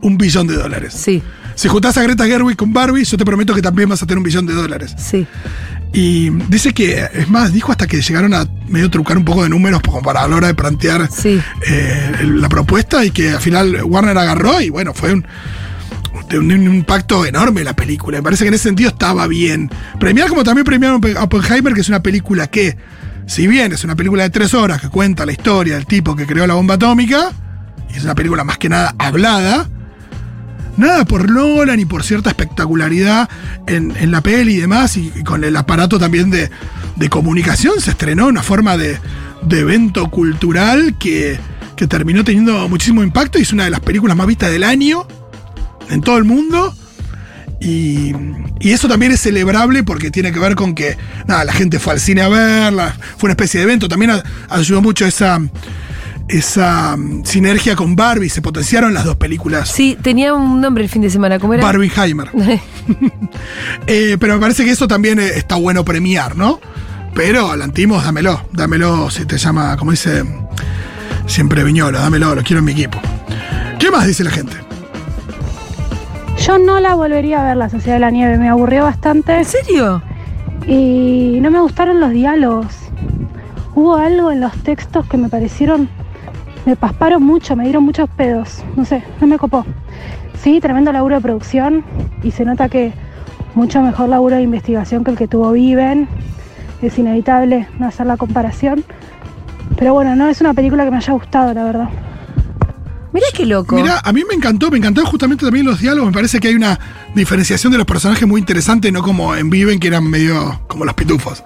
Un 0.00 0.16
billón 0.16 0.46
de 0.46 0.54
dólares. 0.54 0.94
Sí, 0.96 1.22
Si 1.54 1.68
juntás 1.68 1.96
a 1.98 2.02
Greta 2.02 2.24
Gerwig 2.26 2.56
con 2.56 2.72
Barbie, 2.72 3.04
yo 3.04 3.16
te 3.18 3.24
prometo 3.26 3.54
que 3.54 3.60
también 3.62 3.88
vas 3.90 4.02
a 4.02 4.06
tener 4.06 4.18
un 4.18 4.24
billón 4.24 4.46
de 4.46 4.54
dólares. 4.54 4.94
sí. 4.96 5.26
Y 5.92 6.30
dice 6.48 6.72
que, 6.72 7.06
es 7.12 7.28
más, 7.28 7.52
dijo 7.52 7.70
hasta 7.70 7.86
que 7.86 8.00
llegaron 8.00 8.32
a 8.32 8.46
medio 8.66 8.88
trucar 8.90 9.18
un 9.18 9.24
poco 9.24 9.42
de 9.42 9.50
números 9.50 9.82
como 9.82 10.00
para 10.02 10.22
a 10.22 10.28
la 10.28 10.36
hora 10.36 10.46
de 10.46 10.54
plantear 10.54 11.08
Sí. 11.10 11.40
eh, 11.66 12.12
la 12.24 12.48
propuesta 12.48 13.04
y 13.04 13.10
que 13.10 13.30
al 13.32 13.40
final 13.40 13.82
Warner 13.84 14.16
agarró 14.16 14.60
y 14.62 14.70
bueno, 14.70 14.94
fue 14.94 15.12
un, 15.12 15.26
de 16.30 16.38
un, 16.38 16.50
un 16.50 16.74
impacto 16.76 17.26
enorme 17.26 17.62
la 17.62 17.76
película. 17.76 18.16
Me 18.18 18.22
parece 18.22 18.44
que 18.44 18.48
en 18.48 18.54
ese 18.54 18.64
sentido 18.64 18.88
estaba 18.88 19.26
bien. 19.26 19.70
Premiar 20.00 20.28
como 20.30 20.44
también 20.44 20.64
premiaron 20.64 21.00
a 21.16 21.24
Oppenheimer, 21.24 21.74
que 21.74 21.82
es 21.82 21.88
una 21.90 22.02
película 22.02 22.46
que, 22.46 22.76
si 23.26 23.46
bien 23.46 23.72
es 23.72 23.84
una 23.84 23.94
película 23.94 24.22
de 24.22 24.30
tres 24.30 24.54
horas 24.54 24.80
que 24.80 24.88
cuenta 24.88 25.26
la 25.26 25.32
historia 25.32 25.74
del 25.74 25.84
tipo 25.84 26.16
que 26.16 26.26
creó 26.26 26.46
la 26.46 26.54
bomba 26.54 26.74
atómica, 26.76 27.32
y 27.92 27.98
es 27.98 28.04
una 28.04 28.14
película 28.14 28.44
más 28.44 28.56
que 28.56 28.70
nada 28.70 28.94
hablada, 28.98 29.68
nada 30.76 31.04
por 31.04 31.30
Nolan 31.30 31.80
y 31.80 31.84
por 31.84 32.04
cierta 32.04 32.30
espectacularidad 32.30 33.28
en, 33.66 33.94
en 33.96 34.10
la 34.10 34.20
peli 34.20 34.54
y 34.54 34.60
demás, 34.60 34.96
y, 34.96 35.12
y 35.14 35.22
con 35.22 35.44
el 35.44 35.56
aparato 35.56 35.98
también 35.98 36.30
de, 36.30 36.50
de 36.96 37.08
comunicación, 37.08 37.80
se 37.80 37.90
estrenó 37.90 38.26
una 38.26 38.42
forma 38.42 38.76
de, 38.76 38.98
de 39.42 39.60
evento 39.60 40.10
cultural 40.10 40.96
que, 40.98 41.38
que 41.76 41.86
terminó 41.86 42.24
teniendo 42.24 42.68
muchísimo 42.68 43.02
impacto 43.02 43.38
y 43.38 43.42
es 43.42 43.52
una 43.52 43.64
de 43.64 43.70
las 43.70 43.80
películas 43.80 44.16
más 44.16 44.26
vistas 44.26 44.50
del 44.50 44.64
año 44.64 45.06
en 45.90 46.00
todo 46.00 46.18
el 46.18 46.24
mundo. 46.24 46.74
Y, 47.60 48.12
y 48.58 48.72
eso 48.72 48.88
también 48.88 49.12
es 49.12 49.20
celebrable 49.20 49.84
porque 49.84 50.10
tiene 50.10 50.32
que 50.32 50.40
ver 50.40 50.56
con 50.56 50.74
que 50.74 50.96
nada, 51.28 51.44
la 51.44 51.52
gente 51.52 51.78
fue 51.78 51.92
al 51.92 52.00
cine 52.00 52.22
a 52.22 52.28
verla, 52.28 52.96
fue 53.16 53.28
una 53.28 53.34
especie 53.34 53.60
de 53.60 53.64
evento. 53.64 53.88
También 53.88 54.10
ayudó 54.48 54.82
mucho 54.82 55.06
esa, 55.06 55.40
esa 56.32 56.96
mm, 56.96 57.24
sinergia 57.24 57.76
con 57.76 57.94
Barbie, 57.94 58.28
se 58.28 58.42
potenciaron 58.42 58.94
las 58.94 59.04
dos 59.04 59.16
películas. 59.16 59.68
Sí, 59.70 59.96
tenía 60.00 60.34
un 60.34 60.60
nombre 60.60 60.82
el 60.82 60.90
fin 60.90 61.02
de 61.02 61.10
semana, 61.10 61.38
¿cómo 61.38 61.54
era? 61.54 61.62
Barbieheimer. 61.62 62.30
Eh, 63.86 64.16
pero 64.18 64.34
me 64.34 64.40
parece 64.40 64.64
que 64.64 64.70
eso 64.70 64.86
también 64.88 65.18
eh, 65.18 65.32
está 65.36 65.56
bueno 65.56 65.84
premiar, 65.84 66.36
¿no? 66.36 66.60
Pero 67.14 67.54
Lantimos, 67.56 68.04
dámelo, 68.04 68.42
dámelo 68.52 69.10
si 69.10 69.24
te 69.24 69.38
llama, 69.38 69.76
como 69.76 69.90
dice 69.90 70.24
siempre 71.26 71.62
Viñolo, 71.64 71.98
dámelo, 71.98 72.34
lo 72.34 72.42
quiero 72.42 72.58
en 72.58 72.64
mi 72.64 72.72
equipo. 72.72 72.98
¿Qué 73.78 73.90
más 73.90 74.06
dice 74.06 74.24
la 74.24 74.30
gente? 74.30 74.56
Yo 76.46 76.58
no 76.58 76.80
la 76.80 76.94
volvería 76.94 77.42
a 77.42 77.48
ver, 77.48 77.56
La 77.56 77.70
Sociedad 77.70 77.96
de 77.96 78.00
la 78.00 78.10
Nieve. 78.10 78.38
Me 78.38 78.48
aburrió 78.48 78.82
bastante 78.82 79.36
¿En 79.36 79.44
serio? 79.44 80.02
y 80.66 81.38
no 81.40 81.50
me 81.50 81.60
gustaron 81.60 82.00
los 82.00 82.10
diálogos. 82.10 82.66
Hubo 83.74 83.96
algo 83.96 84.30
en 84.30 84.40
los 84.40 84.52
textos 84.62 85.06
que 85.06 85.16
me 85.16 85.28
parecieron. 85.28 85.88
Me 86.64 86.76
pasparon 86.76 87.22
mucho, 87.22 87.56
me 87.56 87.64
dieron 87.64 87.84
muchos 87.84 88.08
pedos. 88.10 88.62
No 88.76 88.84
sé, 88.84 89.02
no 89.20 89.26
me 89.26 89.38
copó. 89.38 89.64
Sí, 90.42 90.60
tremendo 90.60 90.92
laburo 90.92 91.16
de 91.16 91.20
producción 91.20 91.84
y 92.22 92.30
se 92.30 92.44
nota 92.44 92.68
que 92.68 92.92
mucho 93.54 93.82
mejor 93.82 94.08
laburo 94.08 94.36
de 94.36 94.42
investigación 94.42 95.04
que 95.04 95.10
el 95.10 95.16
que 95.16 95.28
tuvo 95.28 95.52
Viven. 95.52 96.08
Es 96.80 96.98
inevitable 96.98 97.68
no 97.78 97.86
hacer 97.86 98.06
la 98.06 98.16
comparación. 98.16 98.84
Pero 99.76 99.94
bueno, 99.94 100.16
no 100.16 100.28
es 100.28 100.40
una 100.40 100.54
película 100.54 100.84
que 100.84 100.90
me 100.90 100.96
haya 100.96 101.12
gustado, 101.12 101.54
la 101.54 101.64
verdad. 101.64 101.88
Mirá 103.12 103.26
qué 103.34 103.44
loco. 103.44 103.76
Mira, 103.76 104.00
a 104.02 104.12
mí 104.12 104.22
me 104.26 104.34
encantó, 104.34 104.70
me 104.70 104.78
encantaron 104.78 105.10
justamente 105.10 105.44
también 105.44 105.66
los 105.66 105.80
diálogos. 105.80 106.10
Me 106.10 106.14
parece 106.14 106.40
que 106.40 106.48
hay 106.48 106.54
una 106.54 106.78
diferenciación 107.14 107.70
de 107.70 107.78
los 107.78 107.86
personajes 107.86 108.26
muy 108.26 108.40
interesante, 108.40 108.90
no 108.90 109.02
como 109.02 109.34
en 109.36 109.50
Viven, 109.50 109.78
que 109.78 109.88
eran 109.88 110.08
medio 110.08 110.60
como 110.66 110.84
los 110.84 110.94
pitufos. 110.94 111.44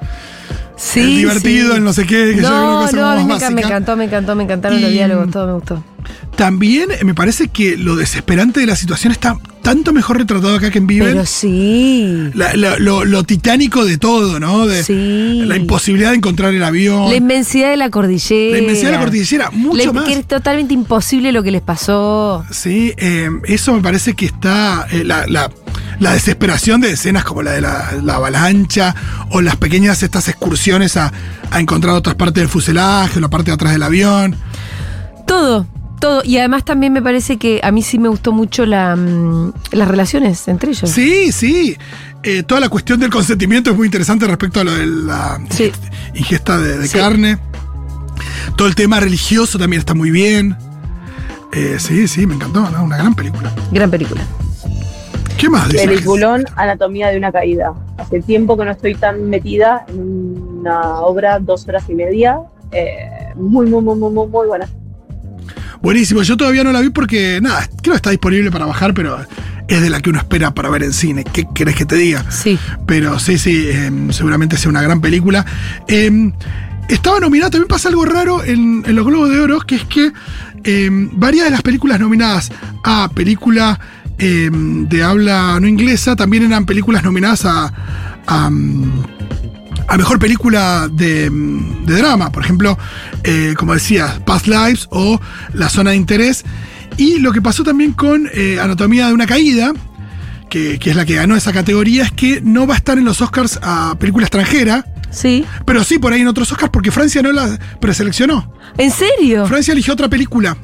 Sí, 0.76 1.00
el 1.00 1.16
divertido, 1.16 1.70
sí. 1.72 1.76
el 1.78 1.84
no 1.84 1.92
sé 1.92 2.02
qué, 2.06 2.32
que 2.34 2.40
una 2.40 2.50
No, 2.50 2.80
cosa 2.82 2.96
no, 2.96 3.20
como 3.22 3.34
a 3.34 3.48
mí 3.50 3.54
me, 3.54 3.62
encantó, 3.62 3.96
me 3.96 4.04
encantó, 4.04 4.34
me 4.36 4.44
encantaron 4.44 4.80
los 4.80 4.90
diálogos, 4.90 5.30
todo 5.30 5.46
me 5.46 5.52
gustó. 5.54 5.84
También 6.36 6.88
me 7.02 7.14
parece 7.14 7.48
que 7.48 7.76
lo 7.78 7.96
desesperante 7.96 8.60
de 8.60 8.66
la 8.66 8.76
situación 8.76 9.10
está 9.10 9.38
tanto 9.62 9.92
mejor 9.92 10.18
retratado 10.18 10.54
acá 10.54 10.70
que 10.70 10.78
en 10.78 10.86
Viven. 10.86 11.08
Pero 11.08 11.24
sí. 11.26 12.30
La- 12.34 12.54
la- 12.54 12.78
lo, 12.78 13.04
lo 13.04 13.24
titánico 13.24 13.84
de 13.84 13.96
todo, 13.98 14.38
¿no? 14.38 14.66
De 14.66 14.84
Sí. 14.84 15.42
la 15.46 15.56
imposibilidad 15.56 16.10
de 16.10 16.16
encontrar 16.18 16.52
el 16.54 16.62
avión. 16.62 17.08
La 17.08 17.16
inmensidad 17.16 17.70
de 17.70 17.76
la 17.78 17.90
cordillera. 17.90 18.52
La 18.52 18.58
inmensidad 18.62 18.90
de 18.90 18.96
la 18.98 19.02
cordillera, 19.02 19.50
mucho 19.50 19.86
La- 19.86 19.92
más. 19.94 20.04
Que 20.04 20.12
es 20.12 20.26
totalmente 20.26 20.74
imposible 20.74 21.32
lo 21.32 21.42
que 21.42 21.50
les 21.50 21.62
pasó. 21.62 22.44
Sí, 22.52 22.92
eh, 22.98 23.28
eso 23.44 23.72
me 23.74 23.80
parece 23.80 24.12
que 24.14 24.26
está. 24.26 24.86
eh, 24.92 25.02
la, 25.04 25.24
la- 26.00 26.12
desesperación 26.12 26.80
de 26.80 26.92
escenas 26.92 27.24
como 27.24 27.42
la 27.42 27.52
de 27.52 27.60
la, 27.60 27.92
la 28.02 28.14
avalancha 28.16 28.94
o 29.30 29.40
las 29.40 29.56
pequeñas 29.56 30.02
estas 30.02 30.28
excursiones 30.28 30.96
a, 30.96 31.12
a 31.50 31.60
encontrar 31.60 31.94
otras 31.94 32.14
partes 32.16 32.40
del 32.42 32.48
fuselaje 32.48 33.18
o 33.18 33.20
la 33.20 33.28
parte 33.28 33.50
de 33.50 33.54
atrás 33.54 33.72
del 33.72 33.82
avión. 33.82 34.36
Todo, 35.26 35.66
todo. 36.00 36.22
Y 36.24 36.38
además 36.38 36.64
también 36.64 36.92
me 36.92 37.02
parece 37.02 37.36
que 37.36 37.60
a 37.62 37.70
mí 37.72 37.82
sí 37.82 37.98
me 37.98 38.08
gustó 38.08 38.32
mucho 38.32 38.66
la, 38.66 38.94
mm, 38.96 39.52
las 39.72 39.88
relaciones 39.88 40.46
entre 40.48 40.70
ellos. 40.70 40.90
Sí, 40.90 41.32
sí. 41.32 41.76
Eh, 42.22 42.42
toda 42.42 42.60
la 42.60 42.68
cuestión 42.68 42.98
del 43.00 43.10
consentimiento 43.10 43.70
es 43.70 43.76
muy 43.76 43.86
interesante 43.86 44.26
respecto 44.26 44.60
a 44.60 44.64
lo 44.64 44.72
de 44.74 44.86
la 44.86 45.40
Sí. 45.50 45.70
ingesta 46.14 46.58
de, 46.58 46.78
de 46.78 46.88
Sí. 46.88 46.98
carne. 46.98 47.38
todo 48.56 48.68
el 48.68 48.74
tema 48.74 48.98
religioso 49.00 49.58
también 49.58 49.80
está 49.80 49.92
muy 49.94 50.10
bien. 50.10 50.56
Eh, 51.52 51.76
sí, 51.78 52.08
sí, 52.08 52.26
me 52.26 52.34
encantó, 52.34 52.68
¿no? 52.70 52.84
una 52.84 52.96
gran 52.96 53.14
película. 53.14 53.52
Gran 53.70 53.90
película. 53.90 54.22
¿Qué 55.36 55.50
más? 55.50 55.68
Peliculón, 55.68 56.44
Anatomía 56.56 57.08
de 57.08 57.18
una 57.18 57.30
caída. 57.30 57.74
Hace 57.98 58.22
tiempo 58.22 58.56
que 58.56 58.64
no 58.64 58.70
estoy 58.70 58.94
tan 58.94 59.28
metida 59.28 59.84
en 59.88 60.00
una 60.60 61.00
obra, 61.00 61.38
dos 61.38 61.68
horas 61.68 61.84
y 61.88 61.94
media. 61.94 62.40
Eh, 62.72 63.32
muy, 63.34 63.66
muy, 63.66 63.82
muy, 63.82 63.96
muy, 63.96 64.10
muy, 64.10 64.26
muy 64.26 64.46
buena. 64.46 64.68
Buenísimo, 65.82 66.22
yo 66.22 66.36
todavía 66.36 66.64
no 66.64 66.72
la 66.72 66.80
vi 66.80 66.88
porque, 66.88 67.38
nada, 67.42 67.68
creo 67.82 67.92
que 67.92 67.96
está 67.96 68.10
disponible 68.10 68.50
para 68.50 68.64
bajar, 68.64 68.94
pero 68.94 69.18
es 69.68 69.82
de 69.82 69.90
la 69.90 70.00
que 70.00 70.10
uno 70.10 70.18
espera 70.18 70.52
para 70.52 70.70
ver 70.70 70.82
en 70.82 70.92
cine. 70.92 71.22
¿Qué 71.22 71.46
querés 71.54 71.76
que 71.76 71.84
te 71.84 71.96
diga? 71.96 72.24
Sí. 72.30 72.58
Pero 72.86 73.18
sí, 73.18 73.36
sí, 73.36 73.68
eh, 73.68 73.90
seguramente 74.10 74.56
sea 74.56 74.70
una 74.70 74.82
gran 74.82 75.00
película. 75.00 75.44
Eh, 75.86 76.32
estaba 76.88 77.20
nominada, 77.20 77.50
también 77.50 77.68
pasa 77.68 77.88
algo 77.88 78.04
raro 78.04 78.42
en, 78.42 78.84
en 78.86 78.96
los 78.96 79.04
Globos 79.04 79.30
de 79.30 79.40
Oro, 79.40 79.60
que 79.60 79.76
es 79.76 79.84
que 79.84 80.12
eh, 80.64 80.88
varias 80.90 81.44
de 81.44 81.50
las 81.50 81.62
películas 81.62 82.00
nominadas 82.00 82.50
a 82.82 83.08
película 83.14 83.78
eh, 84.18 84.50
de 84.52 85.02
habla 85.02 85.58
no 85.60 85.68
inglesa 85.68 86.16
también 86.16 86.44
eran 86.44 86.64
películas 86.66 87.02
nominadas 87.04 87.44
a, 87.44 87.72
a, 88.26 88.50
mm, 88.50 89.02
a 89.88 89.96
mejor 89.96 90.18
película 90.18 90.88
de, 90.90 91.30
mm, 91.30 91.84
de 91.86 91.96
drama. 91.96 92.30
Por 92.32 92.42
ejemplo, 92.44 92.78
eh, 93.24 93.54
como 93.56 93.74
decía, 93.74 94.20
Past 94.24 94.46
Lives 94.46 94.88
o 94.90 95.20
La 95.52 95.68
Zona 95.68 95.90
de 95.90 95.96
Interés. 95.96 96.44
Y 96.96 97.18
lo 97.18 97.32
que 97.32 97.42
pasó 97.42 97.62
también 97.62 97.92
con 97.92 98.28
eh, 98.32 98.58
Anatomía 98.60 99.08
de 99.08 99.12
una 99.12 99.26
Caída, 99.26 99.72
que, 100.48 100.78
que 100.78 100.90
es 100.90 100.96
la 100.96 101.04
que 101.04 101.14
ganó 101.16 101.36
esa 101.36 101.52
categoría, 101.52 102.04
es 102.04 102.12
que 102.12 102.40
no 102.40 102.66
va 102.66 102.74
a 102.74 102.76
estar 102.78 102.96
en 102.96 103.04
los 103.04 103.20
Oscars 103.20 103.58
a 103.62 103.96
película 103.98 104.24
extranjera, 104.24 104.86
Sí. 105.10 105.44
pero 105.64 105.84
sí 105.84 105.98
por 105.98 106.12
ahí 106.12 106.20
en 106.22 106.28
otros 106.28 106.50
Oscars, 106.52 106.70
porque 106.70 106.90
Francia 106.90 107.20
no 107.22 107.32
la 107.32 107.58
preseleccionó. 107.80 108.50
¿En 108.78 108.90
serio? 108.90 109.46
Francia 109.46 109.72
eligió 109.72 109.92
otra 109.92 110.08
película. 110.08 110.56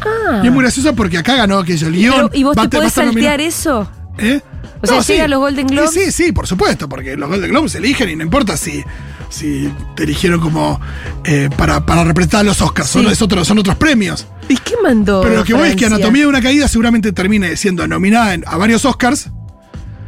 Ah. 0.00 0.40
Y 0.42 0.46
es 0.46 0.52
muy 0.52 0.62
graciosa 0.62 0.92
porque 0.92 1.18
acá 1.18 1.34
ganó 1.36 1.58
aquello, 1.58 1.90
Lyon. 1.90 2.14
Pero, 2.14 2.30
¿Y 2.34 2.44
vos 2.44 2.56
te 2.56 2.68
podés 2.68 2.92
saltear 2.92 3.40
eso? 3.40 3.90
¿Eh? 4.18 4.40
O 4.82 4.86
sea, 4.86 5.00
llega 5.00 5.24
a 5.24 5.28
los 5.28 5.40
Golden 5.40 5.66
Globes. 5.66 5.90
Sí, 5.92 6.12
sí, 6.12 6.32
por 6.32 6.46
supuesto, 6.46 6.88
porque 6.88 7.16
los 7.16 7.28
Golden 7.28 7.50
Globes 7.50 7.72
se 7.72 7.78
eligen 7.78 8.08
y 8.10 8.16
no 8.16 8.22
importa 8.22 8.56
si, 8.56 8.84
si 9.28 9.72
te 9.96 10.04
eligieron 10.04 10.40
como 10.40 10.80
eh, 11.24 11.48
para, 11.56 11.84
para 11.84 12.04
representar 12.04 12.40
a 12.40 12.44
los 12.44 12.60
Oscars, 12.62 12.88
son, 12.88 13.06
Sí. 13.06 13.12
es 13.12 13.22
otro- 13.22 13.44
son 13.44 13.58
otros 13.58 13.76
premios. 13.76 14.26
¿Y 14.48 14.56
qué 14.56 14.74
mandó? 14.82 15.20
Pero 15.22 15.36
lo 15.36 15.44
que 15.44 15.54
voy 15.54 15.70
es 15.70 15.76
que? 15.76 15.86
Anatomía 15.86 16.22
de 16.22 16.28
una 16.28 16.40
Caída 16.40 16.68
seguramente 16.68 17.12
termine 17.12 17.56
siendo 17.56 17.86
nominada 17.88 18.34
en- 18.34 18.44
a 18.46 18.56
varios 18.56 18.84
Oscars, 18.84 19.30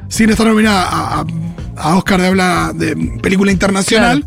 sin 0.09 0.31
estar 0.31 0.47
nominada 0.47 0.85
a, 0.89 1.21
a- 1.21 1.25
a 1.77 1.97
Oscar 1.97 2.21
de 2.21 2.27
habla 2.29 2.73
de 2.75 2.95
película 3.23 3.51
internacional. 3.53 4.25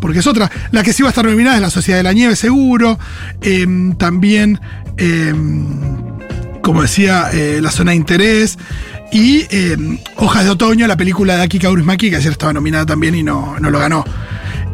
Porque 0.00 0.18
es 0.18 0.26
otra. 0.26 0.50
La 0.70 0.82
que 0.82 0.92
sí 0.92 1.02
va 1.02 1.08
a 1.08 1.12
estar 1.12 1.24
nominada 1.24 1.56
es 1.56 1.62
La 1.62 1.70
Sociedad 1.70 1.98
de 1.98 2.02
la 2.02 2.12
Nieve, 2.12 2.36
seguro. 2.36 2.98
Em, 3.40 3.94
también, 3.96 4.60
em, 4.96 5.66
como 6.62 6.82
decía, 6.82 7.28
eh, 7.32 7.60
La 7.62 7.70
Zona 7.70 7.90
de 7.92 7.96
Interés. 7.96 8.58
Y 9.12 9.46
em, 9.50 9.98
Hojas 10.16 10.44
de 10.44 10.50
Otoño, 10.50 10.86
la 10.86 10.96
película 10.96 11.36
de 11.36 11.42
Aki 11.42 11.58
Kaurismäki, 11.60 12.10
que 12.10 12.16
ayer 12.16 12.32
estaba 12.32 12.52
nominada 12.52 12.86
también 12.86 13.14
y 13.14 13.22
no, 13.22 13.56
no 13.60 13.70
lo 13.70 13.78
ganó. 13.78 14.04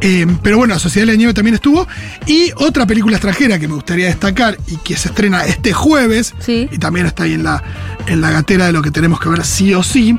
Em, 0.02 0.38
pero 0.42 0.56
bueno, 0.56 0.72
La 0.72 0.80
Sociedad 0.80 1.06
de 1.06 1.12
la 1.12 1.16
Nieve 1.18 1.34
también 1.34 1.54
estuvo. 1.56 1.86
Y 2.26 2.50
otra 2.56 2.86
película 2.86 3.16
extranjera 3.16 3.58
que 3.58 3.68
me 3.68 3.74
gustaría 3.74 4.06
destacar 4.06 4.56
y 4.66 4.76
que 4.76 4.96
se 4.96 5.08
estrena 5.08 5.44
este 5.44 5.72
jueves, 5.74 6.32
Sí. 6.38 6.68
y 6.72 6.78
también 6.78 7.04
está 7.06 7.24
ahí 7.24 7.34
en 7.34 7.42
la, 7.44 7.62
en 8.06 8.22
la 8.22 8.30
gatera 8.30 8.66
de 8.66 8.72
lo 8.72 8.80
que 8.80 8.90
tenemos 8.90 9.20
que 9.20 9.28
ver 9.28 9.44
sí 9.44 9.74
o 9.74 9.82
sí, 9.82 10.18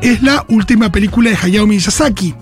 es 0.00 0.22
la 0.22 0.46
última 0.48 0.90
película 0.90 1.28
de 1.28 1.36
Hayao 1.36 1.66
Miyazaki, 1.66 2.34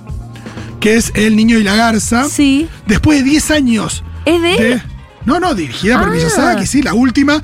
que 0.79 0.95
es 0.95 1.11
El 1.16 1.35
Niño 1.35 1.59
y 1.59 1.64
la 1.64 1.75
Garza. 1.75 2.29
Sí. 2.29 2.69
Después 2.87 3.19
de 3.25 3.31
10 3.31 3.51
años 3.51 4.05
¿Es 4.25 4.40
de 4.42 4.73
él? 4.75 4.83
De... 5.27 5.33
No, 5.33 5.41
no, 5.41 5.55
dirigida 5.55 5.99
por 5.99 6.09
Ah. 6.09 6.12
Miyazaki, 6.12 6.67
sí, 6.67 6.83
la 6.83 6.95
última. 6.95 7.43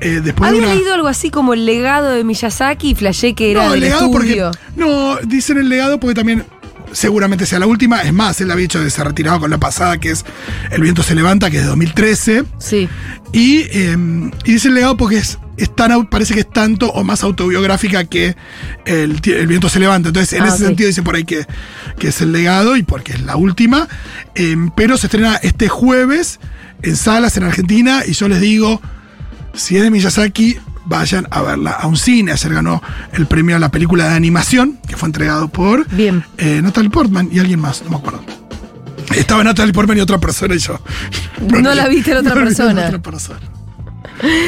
eh, 0.00 0.20
después 0.22 0.48
Había 0.50 0.60
de 0.60 0.66
una... 0.66 0.74
leído 0.76 0.94
algo 0.94 1.08
así 1.08 1.30
como 1.30 1.54
el 1.54 1.64
legado 1.66 2.10
de 2.10 2.24
Miyazaki 2.24 2.90
y 2.90 2.94
flashé 2.94 3.34
que 3.34 3.50
era 3.52 3.66
no, 3.68 3.74
el 3.74 3.80
legado 3.80 4.06
estudio. 4.06 4.50
porque. 4.52 4.58
No, 4.76 5.16
dicen 5.24 5.58
el 5.58 5.68
legado 5.68 5.98
porque 6.00 6.14
también 6.14 6.44
seguramente 6.92 7.46
sea 7.46 7.58
la 7.58 7.66
última. 7.66 8.02
Es 8.02 8.12
más, 8.12 8.40
él 8.40 8.50
había 8.50 8.62
dicho 8.62 8.82
que 8.82 8.90
se 8.90 9.02
retiraba 9.02 9.40
con 9.40 9.50
la 9.50 9.58
pasada, 9.58 9.98
que 9.98 10.10
es 10.10 10.24
El 10.70 10.82
viento 10.82 11.02
se 11.02 11.14
levanta, 11.14 11.50
que 11.50 11.56
es 11.58 11.62
de 11.62 11.68
2013. 11.68 12.44
Sí. 12.58 12.88
Y, 13.32 13.60
eh, 13.70 13.96
y 14.44 14.52
dice 14.52 14.68
el 14.68 14.74
legado 14.74 14.96
porque 14.98 15.16
es, 15.16 15.38
es 15.56 15.74
tan, 15.74 16.06
parece 16.06 16.34
que 16.34 16.40
es 16.40 16.50
tanto 16.50 16.90
o 16.90 17.02
más 17.02 17.22
autobiográfica 17.22 18.04
que 18.04 18.36
el, 18.84 19.20
el 19.24 19.46
viento 19.46 19.70
se 19.70 19.80
levanta. 19.80 20.08
Entonces, 20.10 20.34
en 20.34 20.42
Ah, 20.42 20.48
ese 20.48 20.66
sentido 20.66 20.88
dice 20.88 21.02
por 21.02 21.14
ahí 21.14 21.24
que, 21.24 21.46
que 21.98 22.08
es 22.08 22.20
el 22.20 22.32
legado 22.32 22.76
y 22.76 22.82
porque 22.82 23.12
es 23.12 23.22
la 23.22 23.36
última. 23.36 23.88
Eh, 24.34 24.56
pero 24.76 24.98
se 24.98 25.06
estrena 25.06 25.36
este 25.36 25.68
jueves 25.70 26.40
en 26.82 26.96
salas 26.96 27.36
en 27.36 27.44
Argentina 27.44 28.02
y 28.06 28.12
yo 28.12 28.28
les 28.28 28.40
digo, 28.40 28.80
si 29.54 29.76
es 29.76 29.82
de 29.82 29.90
Miyazaki, 29.90 30.56
vayan 30.84 31.26
a 31.30 31.42
verla 31.42 31.72
a 31.72 31.86
un 31.86 31.96
cine. 31.96 32.32
Ayer 32.32 32.54
ganó 32.54 32.82
el 33.12 33.26
premio 33.26 33.56
a 33.56 33.58
la 33.58 33.70
película 33.70 34.08
de 34.08 34.14
animación, 34.14 34.78
que 34.88 34.96
fue 34.96 35.08
entregado 35.08 35.48
por 35.48 35.86
Bien. 35.88 36.24
eh, 36.38 36.60
Natalie 36.62 36.90
Portman 36.90 37.28
y 37.32 37.38
alguien 37.38 37.60
más, 37.60 37.82
no 37.84 37.90
me 37.90 37.96
acuerdo. 37.96 38.24
Estaba 39.14 39.44
Natalie 39.44 39.72
Portman 39.72 39.98
y 39.98 40.00
otra 40.00 40.18
persona 40.18 40.54
y 40.54 40.58
yo. 40.58 40.80
No 41.48 41.74
la 41.74 41.86
viste 41.88 42.14
la 42.14 42.20
otra 42.20 42.30
No 42.34 42.40
la 42.40 42.40
vi 42.42 42.54
persona. 42.54 42.80
la 42.80 42.86
otra 42.88 43.02
persona. 43.02 43.40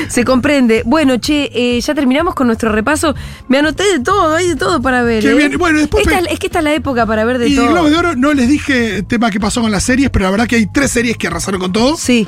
Se 0.09 0.25
comprende. 0.25 0.83
Bueno, 0.87 1.17
che, 1.19 1.51
eh, 1.53 1.81
ya 1.81 1.95
terminamos 1.95 2.35
con 2.35 2.47
nuestro 2.47 2.71
repaso. 2.73 3.15
Me 3.49 3.59
anoté 3.59 3.85
de 3.85 4.01
todo, 4.01 4.35
hay 4.35 4.49
de 4.49 4.57
todo 4.57 4.81
para 4.81 5.03
ver. 5.03 5.23
Qué 5.23 5.31
¿eh? 5.31 5.35
bien. 5.35 5.59
Bueno, 5.59 5.79
después 5.81 6.07
Esta- 6.07 6.21
es 6.21 6.39
que 6.39 6.47
esta 6.47 6.59
es 6.59 6.65
la 6.65 6.75
época 6.75 7.07
para 7.07 7.25
ver 7.25 7.39
de 7.39 7.49
Y 7.49 7.57
todo. 7.57 7.69
Globo 7.71 7.91
de 7.91 7.97
Oro 7.97 8.17
no 8.17 8.33
les 8.35 8.49
dije 8.49 8.97
el 8.99 9.07
tema 9.07 9.31
que 9.31 9.41
pasó 9.41 9.61
con 9.61 9.71
las 9.71 9.83
series, 9.85 10.11
pero 10.11 10.25
la 10.27 10.31
verdad 10.31 10.47
que 10.47 10.57
hay 10.57 10.67
tres 10.73 10.91
series 10.91 11.17
que 11.17 11.27
arrasaron 11.27 11.61
con 11.61 11.73
todo. 11.73 11.97
Sí, 11.97 12.27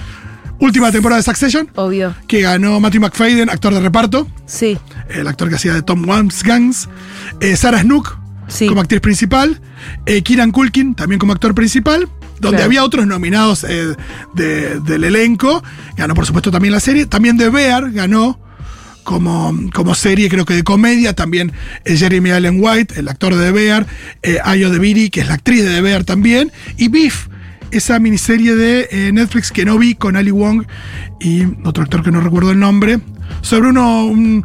Última 0.59 0.91
temporada 0.91 1.19
de 1.19 1.23
Succession, 1.23 1.69
obvio. 1.75 2.15
que 2.27 2.41
ganó 2.41 2.81
Matthew 2.81 3.03
McFadden, 3.03 3.51
actor 3.51 3.75
de 3.75 3.81
reparto, 3.81 4.27
Sí, 4.47 4.79
el 5.11 5.29
actor 5.29 5.51
que 5.51 5.57
hacía 5.57 5.75
de 5.75 5.83
Tom 5.83 6.09
Wamsgans, 6.09 6.89
eh, 7.41 7.57
Sarah 7.57 7.83
Snook 7.83 8.17
sí. 8.49 8.67
como 8.67 8.81
actriz 8.81 9.03
principal, 9.03 9.61
eh, 10.07 10.23
Kieran 10.23 10.53
Culkin 10.53 10.95
también 10.95 11.19
como 11.19 11.35
actor 11.35 11.55
principal, 11.55 12.09
donde 12.41 12.59
Claro. 12.59 12.65
había 12.65 12.85
otros 12.85 13.07
nominados 13.07 13.65
eh, 13.65 13.95
de- 14.35 14.81
del 14.81 15.05
elenco, 15.05 15.63
ganó 15.97 16.15
por 16.15 16.27
supuesto 16.27 16.51
también 16.51 16.73
la 16.73 16.81
serie, 16.81 17.07
también 17.07 17.37
de 17.37 17.49
Bear 17.51 17.91
ganó 17.93 18.39
como, 19.05 19.55
como 19.73 19.95
serie 19.95 20.29
creo 20.29 20.45
que 20.45 20.55
de 20.55 20.65
comedia, 20.65 21.15
también 21.15 21.53
eh, 21.85 21.97
Jeremy 21.97 22.31
Allen 22.31 22.59
White, 22.61 22.99
el 22.99 23.09
actor 23.09 23.35
de 23.37 23.47
The 23.47 23.53
Bear, 23.53 23.87
eh, 24.23 24.39
Ayo 24.45 24.69
DeViri, 24.71 25.11
que 25.11 25.21
es 25.21 25.29
la 25.29 25.35
actriz 25.35 25.63
de 25.65 25.71
The 25.71 25.81
Bear 25.81 26.05
también, 26.05 26.51
y 26.77 26.89
Beef, 26.89 27.29
esa 27.71 27.99
miniserie 27.99 28.55
de 28.55 28.89
eh, 28.91 29.11
Netflix 29.13 29.51
que 29.53 29.65
no 29.65 29.79
vi 29.79 29.95
con 29.95 30.17
Ali 30.17 30.31
Wong 30.31 30.65
y 31.21 31.45
otro 31.65 31.85
actor 31.85 32.03
que 32.03 32.11
no 32.11 32.21
recuerdo 32.21 32.51
el 32.51 32.59
nombre, 32.59 32.99
sobre 33.43 33.69
uno, 33.69 34.07
un 34.07 34.45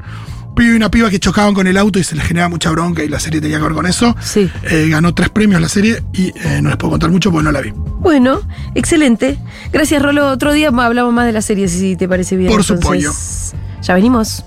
pibe 0.56 0.74
y 0.74 0.76
una 0.76 0.92
piba 0.92 1.10
que 1.10 1.20
chocaban 1.20 1.54
con 1.54 1.68
el 1.68 1.78
auto 1.78 2.00
y 2.00 2.04
se 2.04 2.16
les 2.16 2.26
generaba 2.26 2.50
mucha 2.50 2.72
bronca 2.72 3.04
y 3.04 3.10
la 3.10 3.20
serie 3.20 3.42
tenía 3.42 3.58
que 3.58 3.64
ver 3.64 3.74
con 3.74 3.86
eso. 3.86 4.16
Sí. 4.22 4.50
Eh, 4.64 4.88
ganó 4.90 5.14
tres 5.14 5.30
premios 5.30 5.62
la 5.62 5.70
serie 5.70 6.04
y 6.14 6.28
eh, 6.28 6.62
no 6.62 6.70
les 6.70 6.78
puedo 6.78 6.92
contar 6.92 7.12
mucho 7.12 7.32
porque 7.32 7.46
no 7.46 7.52
la 7.52 7.62
vi. 7.62 7.72
Bueno, 7.76 8.42
excelente. 8.76 9.38
Gracias, 9.72 10.02
Rolo. 10.02 10.30
Otro 10.30 10.54
día 10.54 10.70
hablamos 10.70 11.14
más 11.14 11.26
de 11.26 11.32
la 11.32 11.42
serie, 11.42 11.68
si 11.68 11.96
te 11.96 12.08
parece 12.08 12.36
bien. 12.36 12.52
Por 12.52 12.64
su 12.64 12.74
entonces. 12.74 13.54
Ya 13.82 13.96
venimos. 13.96 14.46